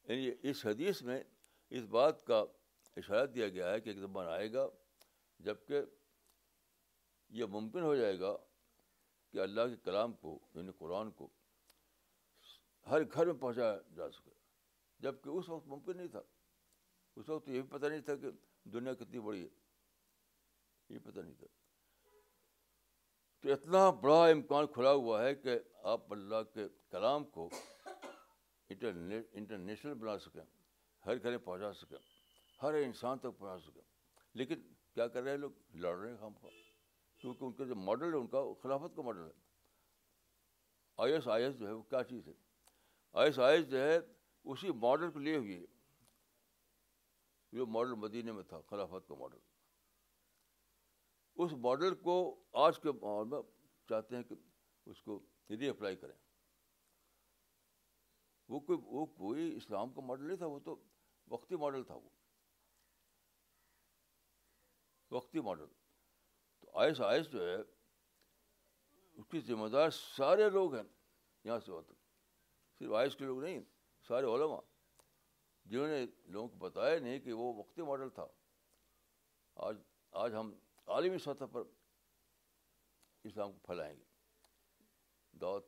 یعنی 0.05 0.51
اس 0.51 0.67
حدیث 0.67 1.03
میں 1.03 1.23
اس 1.71 1.83
بات 1.83 2.27
کا 2.27 2.45
اشارہ 2.97 3.27
دیا 3.27 3.49
گیا 3.49 3.73
ہے 3.73 3.81
کہ 3.81 3.89
ایک 3.89 3.99
زبان 3.99 4.27
آئے 4.27 4.53
گا 4.53 4.69
جبکہ 5.45 5.81
یہ 7.29 7.45
ممکن 7.45 7.81
ہو 7.81 7.97
جائے 7.97 8.21
گا 8.21 8.37
کہ 9.33 9.39
اللہ 9.39 9.61
کے 9.61 9.77
کلام 9.77 10.13
کو 10.13 10.39
یعنی 10.55 10.73
قرآن 10.79 11.11
کو 11.11 11.29
ہر 12.91 13.03
گھر 13.13 13.27
میں 13.27 13.35
پہنچایا 13.35 13.79
جا 13.97 14.11
سکے۔ 14.11 14.31
جبکہ 14.99 15.29
اس 15.29 15.49
وقت 15.49 15.67
ممکن 15.67 15.97
نہیں 15.97 16.09
تھا۔ 16.09 16.23
اس 17.17 17.29
وقت 17.29 17.49
یہ 17.49 17.63
بھی 17.63 17.79
پتہ 17.79 17.87
نہیں 17.87 18.01
تھا 18.01 18.17
کہ 18.17 18.27
دنیا 18.65 18.95
کتنی 18.95 19.21
بڑی 19.21 19.43
ہے۔ 19.43 19.49
یہ 20.89 20.99
پتہ 21.05 21.21
نہیں 21.21 21.35
تھا۔ 21.35 21.47
تو 23.41 23.53
اتنا 23.53 23.91
بڑا 23.91 24.27
امکان 24.27 24.67
کھلا 24.67 24.93
ہوا 24.93 25.25
ہے 25.25 25.35
کہ 25.35 25.59
آپ 25.83 26.13
اللہ 26.13 26.43
کے 26.55 26.69
کلام 26.91 27.25
کو 27.25 27.51
انٹرنیشنل 28.69 29.95
بنا 29.95 30.19
سکیں، 30.19 30.45
ہر 31.07 31.23
گھر 31.23 31.39
پہنچا 31.39 31.73
سکیں، 31.73 31.99
ہر 32.63 32.75
انسان 32.75 33.19
تک 33.19 33.39
پہنچا 33.39 33.71
سکیں۔ 33.71 33.83
لیکن 34.35 34.74
کیا 34.95 35.09
کر 35.09 35.23
رہے 35.23 35.31
ہیں 35.31 35.39
لوگ؟ 35.39 35.51
لڑ 35.75 35.99
رہے 35.99 36.11
ہیں 36.11 36.17
ہم 36.17 36.35
کو۔ 36.35 36.51
کیونکہ 37.19 37.45
ان 37.45 37.53
کا 37.53 37.65
جو 37.65 37.75
ماڈل 37.75 38.13
ہے 38.13 38.19
ان 38.19 38.27
کا 38.27 38.39
خلافت 38.63 38.97
کا 38.97 39.03
ماڈل 39.03 39.25
ہے۔ 39.25 39.33
آئی 40.97 41.13
ایس 41.13 41.29
آئی 41.29 41.45
ایس 41.45 41.59
جو 41.59 41.67
ہے، 41.67 41.73
وہ 41.73 41.83
کیا 41.83 42.05
چیز 42.05 42.29
ہے؟ 42.29 42.33
آئی 43.13 43.29
ایس 43.29 43.39
آئی 43.39 43.57
ایس 43.57 43.71
جو 43.71 43.81
ہے، 43.81 43.99
اسی 44.45 44.71
ماڈل 44.71 45.11
کو 45.11 45.19
لیے 45.19 45.37
ہوئے۔ 45.37 45.67
جو 47.53 47.67
ماڈل 47.67 47.95
مدینے 47.95 48.33
میں 48.33 48.43
تھا، 48.43 48.61
خلافت 48.61 49.09
کا 49.09 49.15
ماڈل 49.15 49.39
اس 51.35 51.53
ماڈل 51.53 51.95
کو 51.95 52.45
آج 52.53 52.79
کے 52.79 52.93
ماحول 52.93 53.29
میں 53.29 53.39
چاہتے 53.89 54.17
ہیں 54.17 54.23
کہ 54.23 54.35
اس 54.87 55.03
کو 55.03 55.27
ری 55.51 55.69
اپلائی 55.69 55.97
کریں۔ 55.97 56.17
وہ 58.49 58.61
کوئی 58.61 58.79
وہ 58.83 59.07
کوئی 59.07 59.57
اسلام 59.57 59.93
کا 59.93 60.01
ماڈل 60.01 60.27
نہیں 60.27 60.37
تھا، 60.37 60.47
وہ 60.47 60.59
تو 60.59 60.77
وقتی 61.29 61.57
ماڈل 61.57 61.85
تھا 61.85 61.95
وہ۔ 61.95 62.09
وقتی 65.14 65.40
ماڈل۔ 65.40 65.66
تو 66.61 66.79
آئس 66.79 67.00
آئس 67.00 67.31
جو 67.31 67.48
ہے، 67.48 67.57
اس 69.12 69.24
کی 69.31 69.40
ذمہ 69.40 69.68
دار 69.68 69.90
سارے 69.90 70.50
لوگ 70.50 70.74
ہیں 70.74 70.83
یہاں 71.44 71.59
سے 71.59 71.72
وہاں 71.72 71.83
تک 71.83 71.92
صرف 72.79 72.92
آئس 72.92 73.16
کے 73.16 73.24
لوگ 73.24 73.40
نہیں، 73.40 73.61
سارے 74.09 74.27
علماء۔ 74.27 74.61
جنہوں 75.64 75.87
نے 75.87 76.07
لوگوں 76.24 76.48
کو 76.48 76.57
بتایا 76.57 76.98
نہیں 76.98 77.20
کہ 77.20 77.33
وہ 77.33 77.55
وقتی 77.55 77.83
ماڈل 77.83 78.11
تھا۔ 78.11 78.27
آج 79.55 79.77
آج 80.11 80.35
ہم 80.35 80.55
عالمی 80.87 81.18
سطح 81.18 81.44
پر 81.53 81.62
اسلام 83.24 83.53
کو 83.53 83.59
پھیلائیں 83.59 83.98
گے۔ 83.98 84.05
دعوت 85.33 85.66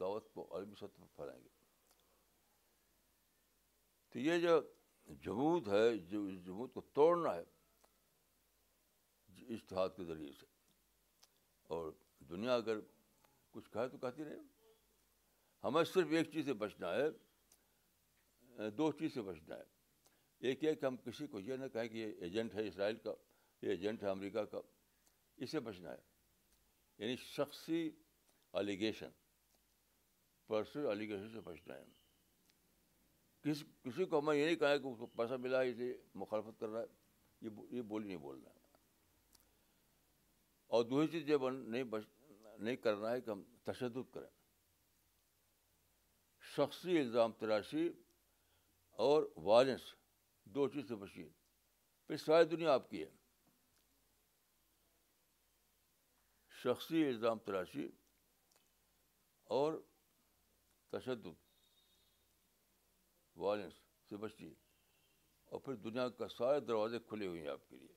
دعوت 0.00 0.32
کو 0.32 0.54
عالمی 0.54 0.74
سطح 0.74 0.86
پر 0.86 1.06
پھیلائیں 1.16 1.42
گے۔ 1.44 1.48
تو 4.08 4.18
یہ 4.18 4.40
جو 4.40 4.60
جمود 5.14 5.68
ہے، 5.68 5.98
جو 5.98 6.24
اس 6.24 6.44
جمود 6.44 6.72
کو 6.72 6.80
توڑنا 6.80 7.34
ہے 7.34 7.44
اشتہاد 9.38 9.88
کے 9.96 10.04
ذریعے 10.04 10.32
سے۔ 10.40 10.46
اور 11.62 11.92
دنیا 12.18 12.54
اگر 12.54 12.78
کچھ 13.50 13.70
کہے 13.70 13.88
تو 13.88 13.98
کہتی 13.98 14.24
رہے۔ 14.24 14.38
ہمیں 15.64 15.84
صرف 15.84 16.06
ایک 16.10 16.32
چیز 16.32 16.44
سے 16.44 16.52
بچنا 16.52 16.88
ہے، 16.94 17.10
دو 18.70 18.92
چیز 18.92 19.14
سے 19.14 19.22
بچنا 19.22 19.56
ہے۔ 19.56 19.62
ایک 20.38 20.64
یہ 20.64 20.72
کہ 20.72 20.86
ہم 20.86 20.96
کسی 20.96 21.26
کو 21.26 21.40
یہ 21.40 21.56
نہ 21.56 21.68
کہیں 21.72 21.88
کہ 21.88 21.96
یہ 21.96 22.12
ایجنٹ 22.20 22.54
ہے 22.54 22.68
اسرائیل 22.68 22.96
کا، 22.96 23.14
یہ 23.62 23.68
ایجنٹ 23.68 24.02
ہے 24.02 24.08
امریکہ 24.08 24.44
کا 24.44 24.60
اس 25.36 25.50
سے 25.50 25.60
بچنا 25.60 25.90
ہے۔ 25.92 25.98
یعنی 26.98 27.16
شخصی 27.16 27.90
الیگیشن 28.52 29.08
پرسنل 30.46 30.86
الیگیشن 30.86 31.32
سے 31.32 31.40
بچنا 31.40 31.74
ہے۔ 31.74 31.84
کس، 33.42 33.64
کسی 33.82 34.04
کو 34.04 34.18
ہمیں 34.18 34.36
یہ 34.36 34.44
نہیں 34.44 34.56
کہا 34.56 34.76
کہ 34.76 34.86
اس 34.86 34.98
کو 34.98 35.06
پیسہ 35.06 35.34
ملا 35.34 35.62
ہے 35.62 35.70
اسے 35.70 35.96
مخالفت 36.14 36.60
کر 36.60 36.68
رہا 36.68 36.80
ہے۔ 36.80 36.86
یہ 37.40 37.48
یہ 37.70 37.82
بولی 37.82 38.06
نہیں 38.06 38.16
بولنا 38.16 38.50
ہے 38.50 38.61
اور 40.72 40.84
دوسری 40.84 41.20
چیز 41.20 41.30
یہ 41.30 41.36
نہیں 41.50 41.84
بچ 41.84 42.02
نہیں 42.58 42.76
کرنا 42.76 43.10
ہے 43.10 43.20
کہ 43.20 43.30
ہم 43.30 43.42
تشدد 43.62 44.14
کریں۔ 44.14 44.30
شخصی 46.40 46.98
الزام 46.98 47.32
تراشی 47.32 47.90
اور 48.90 49.32
وائلنس 49.36 49.80
دو 50.44 50.68
چیز 50.68 50.88
سے 50.88 50.96
بچیے۔ 50.96 51.30
پھر 52.06 52.16
ساری 52.16 52.44
دنیا 52.44 52.74
آپ 52.74 52.90
کی 52.90 53.02
ہے۔ 53.02 53.10
شخصی 56.62 57.04
الزام 57.04 57.38
تراشی 57.38 57.88
اور 59.44 59.72
تشدد 60.90 61.26
وائلنس 63.36 63.74
سے 64.08 64.16
بچیے۔ 64.16 64.54
اور 65.44 65.60
پھر 65.60 65.74
دنیا 65.74 66.08
کا 66.08 66.28
سارے 66.28 66.60
دروازے 66.60 66.98
کھلے 66.98 67.26
ہوئے 67.26 67.40
ہیں 67.40 67.48
آپ 67.48 67.68
کے 67.68 67.76
لیے۔ 67.76 67.94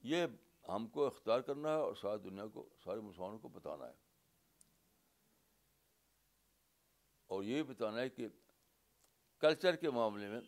یہ 0.00 0.26
ہم 0.68 0.88
کو 0.88 1.06
اختیار 1.06 1.40
کرنا 1.40 1.68
ہے 1.68 1.74
اور 1.74 1.94
ساری 1.94 2.30
دنیا 2.30 2.46
کو، 2.46 2.68
سارے 2.84 3.00
مسلمانوں 3.00 3.38
کو 3.38 3.48
بتانا 3.48 3.88
ہے۔ 3.88 3.94
اور 7.26 7.44
یہ 7.44 7.62
بتانا 7.62 8.00
ہے 8.00 8.10
کہ 8.10 8.28
کلچر 9.38 9.76
کے 9.76 9.90
معاملے 9.90 10.28
میں 10.28 10.40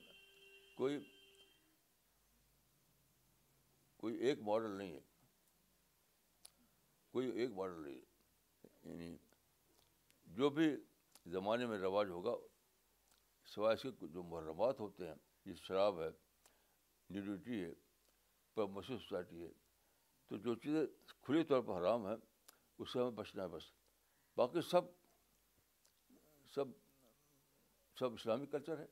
کوئی 0.77 1.13
کوئی 3.97 4.17
ایک 4.17 4.39
ماڈل 4.39 4.71
نہیں 4.71 4.93
ہے۔ 4.93 5.01
کوئی 7.11 7.29
ایک 7.29 7.51
ماڈل 7.51 7.83
نہیں 7.83 8.01
ہے۔ 8.01 8.05
یعنی 8.83 9.17
جو 10.25 10.51
بھی 10.51 10.77
زمانے 11.27 11.67
میں 11.67 11.79
رواج 11.79 12.09
ہوگا، 12.09 12.47
سوائے 13.45 13.75
اس 13.75 13.83
کے 13.83 14.07
جو 14.07 14.23
محرمات 14.23 14.81
ہوتے 14.81 15.09
ہیں، 15.09 15.15
یہ 15.45 15.55
شراب 15.55 16.01
ہے 16.01 16.09
نیوڈیٹی 17.11 17.65
ہے 17.65 17.75
پر 18.55 18.83
سوسائٹی 18.83 19.45
ہے 19.45 19.68
تو 20.29 20.37
جو 20.37 20.55
چیزیں 20.55 20.87
کھلی 21.23 21.45
طور 21.45 21.63
پر 21.63 21.81
حرام 21.81 22.07
ہیں، 22.07 22.17
اس 22.79 22.93
سے 22.93 22.99
ہمیں 22.99 23.11
بچنا 23.11 23.43
ہے 23.43 23.49
بس۔ 23.49 23.63
باقی 24.37 24.61
سب 24.61 24.81
سب 26.55 26.65
سب 27.99 28.13
اسلامی 28.13 28.47
کلچر 28.47 28.79
ہے۔ 28.79 28.87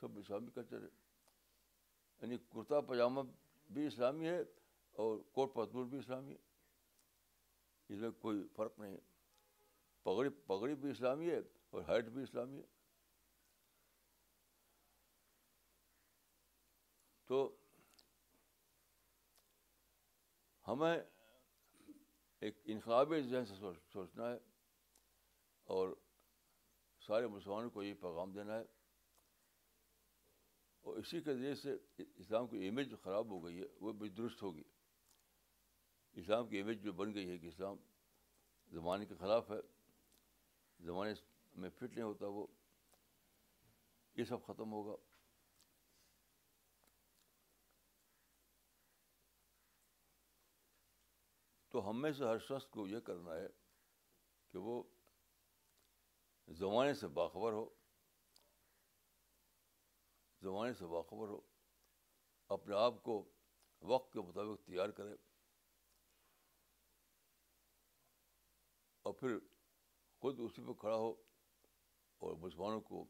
سب 0.00 0.18
اسلامی 0.18 0.50
کلچر 0.54 0.82
ہے۔ 0.82 0.88
یعنی 2.22 2.38
کرتا 2.38 2.80
پاجامہ 2.80 3.20
بھی 3.70 3.86
اسلامی 3.86 4.28
ہے 4.28 4.38
اور 4.92 5.18
کوٹ 5.32 5.54
پتلون 5.54 5.88
بھی 5.88 5.98
اسلامی 5.98 6.32
ہے۔ 6.32 6.38
اس 7.88 8.00
میں 8.00 8.10
کوئی 8.10 8.48
فرق 8.56 8.78
نہیں 8.78 8.92
ہے۔ 8.92 9.00
پگڑی 10.02 10.28
پگڑی 10.28 10.74
بھی 10.74 10.90
اسلامی 10.90 11.30
ہے 11.30 11.40
اور 11.70 11.82
ہیٹ 11.88 12.04
بھی 12.04 12.22
اسلامی 12.22 12.58
ہے۔ 12.58 12.64
تو 17.26 17.56
ہمیں 20.68 20.98
ایک 22.40 22.58
انقلابی 22.64 23.22
ذہن 23.22 23.44
سے 23.44 23.54
سوچنا 23.92 24.30
ہے 24.30 24.38
اور 25.64 25.88
سارے 27.00 27.26
مسلمانوں 27.26 27.70
کو 27.70 27.82
یہ 27.82 27.94
پیغام 27.94 28.32
دینا 28.32 28.58
ہے 28.58 28.64
اور 30.80 30.96
اسی 30.96 31.20
کے 31.20 31.34
ذریعے 31.34 31.54
سے 31.54 31.76
اسلام 32.16 32.46
کی 32.46 32.68
امیج 32.68 32.90
جو 32.90 32.96
خراب 32.96 33.30
ہو 33.30 33.44
گئی 33.44 33.60
ہے، 33.60 33.66
وہ 33.80 33.92
بھی 33.92 34.08
درست 34.08 34.42
ہوگی۔ 34.42 34.62
اسلام 36.12 36.48
کی 36.48 36.60
امیج 36.60 36.82
جو 36.82 36.92
بن 36.92 37.14
گئی 37.14 37.30
ہے 37.30 37.38
کہ 37.38 37.46
اسلام 37.46 37.76
زمانے 38.70 39.06
کے 39.06 39.14
خلاف 39.14 39.50
ہے، 39.50 39.60
زمانے 40.80 41.12
میں 41.54 41.70
فٹ 41.70 41.92
نہیں 41.92 42.02
ہوتا 42.02 42.26
وہ، 42.26 42.46
یہ 44.14 44.24
سب 44.24 44.44
ختم 44.46 44.72
ہوگا۔ 44.72 45.15
تو 51.76 51.90
ہم 51.90 52.00
میں 52.02 52.12
سے 52.12 52.24
ہر 52.24 52.38
شخص 52.38 52.66
کو 52.66 52.86
یہ 52.86 53.00
کرنا 53.00 53.34
ہے 53.34 53.48
کہ 54.50 54.58
وہ 54.58 54.82
زمانے 56.48 56.94
سے 56.94 57.08
باخبر 57.08 57.52
ہو، 57.52 57.64
زمانے 60.42 60.72
سے 60.72 60.86
باخبر 60.86 61.28
ہو، 61.28 61.40
اپنے 62.48 62.74
آپ 62.76 63.02
کو 63.02 63.32
وقت 63.82 64.12
کے 64.12 64.20
مطابق 64.20 64.66
تیار 64.66 64.88
کرے 64.88 65.14
اور 69.02 69.14
پھر 69.14 69.38
خود 70.22 70.40
اسی 70.40 70.62
پہ 70.66 70.72
کھڑا 70.72 70.96
ہو 70.96 71.10
اور 72.20 72.36
مسلمانوں 72.36 72.80
کو 72.80 73.04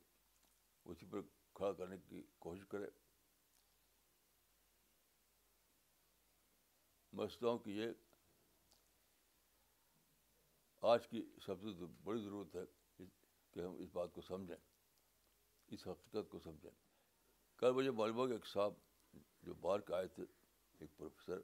اسی 0.84 1.06
پر 1.06 1.22
کھڑا 1.54 1.72
کرنے 1.72 1.98
کی 1.98 2.22
کوشش 2.38 2.66
کرے۔ 2.68 2.90
میں 7.12 7.26
سمجھتا 7.26 7.46
ہوں 7.46 7.58
کہ 7.58 7.70
یہ 7.70 8.05
آج 10.86 11.08
کی 11.08 11.22
سب 11.46 11.54
سے 11.62 11.84
بڑی 12.04 12.20
ضرورت 12.20 12.56
ہے 12.56 12.64
کہ 13.50 13.60
ہم 13.60 13.74
اس 13.78 13.88
بات 13.92 14.12
کو 14.12 14.20
سمجھیں۔ 14.20 14.56
اس 15.66 15.88
حقیقت 15.88 16.28
کو 16.28 16.38
سمجھیں۔ 16.38 16.70
کل 17.56 17.72
مجھے 17.72 17.90
معلوم 17.90 18.16
ہو 18.16 18.26
کہ 18.26 18.32
ایک 18.32 18.46
صاحب 18.46 18.74
جو 19.42 19.54
باہر 19.54 19.80
کے 19.80 19.94
آئے 19.94 20.08
تھے، 20.08 20.24
ایک 20.78 20.96
پروفیسر، 20.96 21.36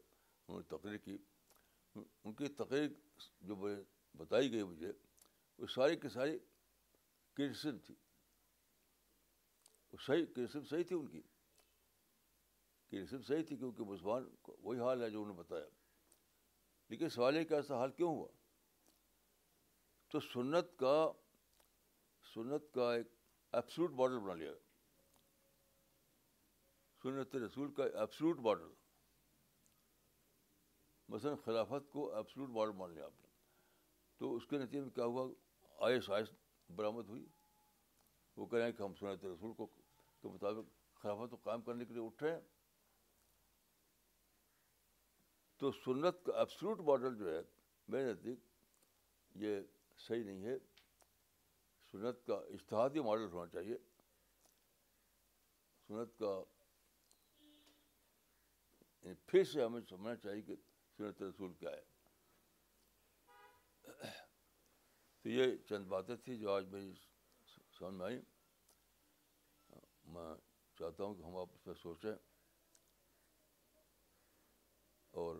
انہوں 0.48 0.60
نے 0.60 0.76
تقریر 0.76 0.96
کی۔ 0.96 1.18
ان 2.24 2.32
کی 2.32 2.48
تقریر 2.48 2.90
جو 3.40 3.56
مجھے 3.56 3.82
بتائی 4.16 4.52
گئی 4.52 4.62
مجھے، 4.62 4.92
وہ 5.58 5.66
ساری 5.66 5.96
کی 5.96 6.08
ساری 6.08 6.38
کرسم 7.34 7.78
تھی۔ 7.78 7.94
وہ 9.92 9.98
صحیح 10.06 10.24
کرسم 10.36 10.64
صحیح 10.64 10.84
تھی 10.84 10.96
ان 10.96 11.06
کی۔ 11.06 11.22
کرسم 12.90 13.22
صحیح 13.22 13.42
تھی 13.48 13.56
کیونکہ 13.56 13.84
مسلمان 13.84 14.34
وہی 14.58 14.78
حال 14.78 15.02
ہے 15.02 15.10
جو 15.10 15.22
انہوں 15.22 15.36
نے 15.36 15.40
بتایا۔ 15.40 15.66
لیکن 16.88 17.08
سوال 17.08 17.36
ہے 17.36 17.44
کہ 17.44 17.54
ایسا 17.54 17.76
حال 17.76 17.90
کیوں 17.90 18.14
ہوا؟ 18.14 18.28
تو 20.12 20.20
سنت 20.20 20.64
کا 20.76 21.12
سنت 22.34 22.62
کا 22.74 22.94
ایک 22.94 23.06
ایپسلوٹ 23.52 23.90
ماڈل 23.90 24.18
بنا 24.18 24.34
لیا۔ 24.34 24.52
سنت 27.02 27.36
رسول 27.36 27.74
کا 27.74 27.84
ایپسلوٹ 27.84 28.38
ماڈل 28.38 28.72
مثلاً 31.08 31.36
خلافت 31.44 31.90
کو 31.90 32.16
ایپسلوٹ 32.16 32.48
ماڈل 32.48 32.72
مان 32.72 32.94
لیا 32.94 33.04
آپ 33.04 33.20
نے۔ 33.20 33.26
تو 34.16 34.36
اس 34.36 34.46
کے 34.46 34.58
نتیجے 34.58 34.80
میں 34.80 34.90
کیا 34.90 35.04
ہوا؟ 35.04 35.32
آئس 35.78 36.10
آئس 36.10 36.28
برآمد 36.76 37.08
ہوئی۔ 37.08 37.26
وہ 38.36 38.46
کہہ 38.46 38.58
رہے 38.58 38.66
ہیں 38.66 38.72
کہ 38.72 38.82
ہم 38.82 38.94
سنت 38.94 39.24
رسول 39.24 39.54
کو 39.54 39.66
کے 40.22 40.28
مطابق 40.28 40.94
خلافت 40.94 41.30
کو 41.30 41.36
قائم 41.36 41.62
کرنے 41.62 41.84
کے 41.84 41.94
لیے 41.94 42.06
اٹھے 42.06 42.32
ہیں۔ 42.32 42.40
تو 45.56 45.72
سنت 45.72 46.14
کا 46.26 46.38
ایپسلوٹ 46.38 46.80
ماڈل 46.80 47.18
جو 47.18 47.36
ہے، 47.36 47.40
میرے 47.88 48.12
نزدیک 48.12 48.38
یہ 49.34 49.60
صحیح 50.06 50.24
نہیں 50.24 50.44
ہے۔ 50.44 50.58
سنت 51.92 52.26
کا 52.26 52.34
اشتہادی 52.34 53.00
ماڈل 53.00 53.24
ہونا 53.24 53.50
چاہیے۔ 53.50 53.76
سنت 55.86 56.18
کا 56.18 56.42
یعنی 59.02 59.14
پھر 59.26 59.44
سے 59.44 59.64
ہمیں 59.64 59.80
سمجھنا 59.80 60.16
چاہیے 60.16 60.42
کہ 60.42 60.56
سنت 60.96 61.22
رسول 61.22 61.54
کیا 61.54 61.70
ہے۔ 61.70 61.82
تو 65.22 65.28
یہ 65.28 65.56
چند 65.56 65.86
باتیں 65.86 66.16
تھیں 66.16 66.36
جو 66.36 66.52
آج 66.52 66.66
میری 66.66 66.92
سمجھ 67.78 67.94
میں 67.94 68.06
آئی 68.06 68.20
میں 70.04 70.34
چاہتا 70.78 71.04
ہوں 71.04 71.14
کہ 71.14 71.22
ہم 71.22 71.36
آپ 71.36 71.48
اس 71.52 71.64
پہ 71.64 71.74
سوچیں۔ 71.74 72.16
اور 75.10 75.36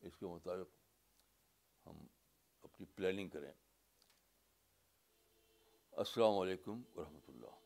اس 0.00 0.16
کے 0.16 0.26
مطابق 0.26 0.76
ہم 1.86 2.06
اپنی 2.62 2.86
پلاننگ 2.86 3.28
کریں۔ 3.28 3.52
السلام 5.98 6.38
علیکم 6.38 6.82
ورحمۃ 6.96 7.28
اللہ 7.28 7.57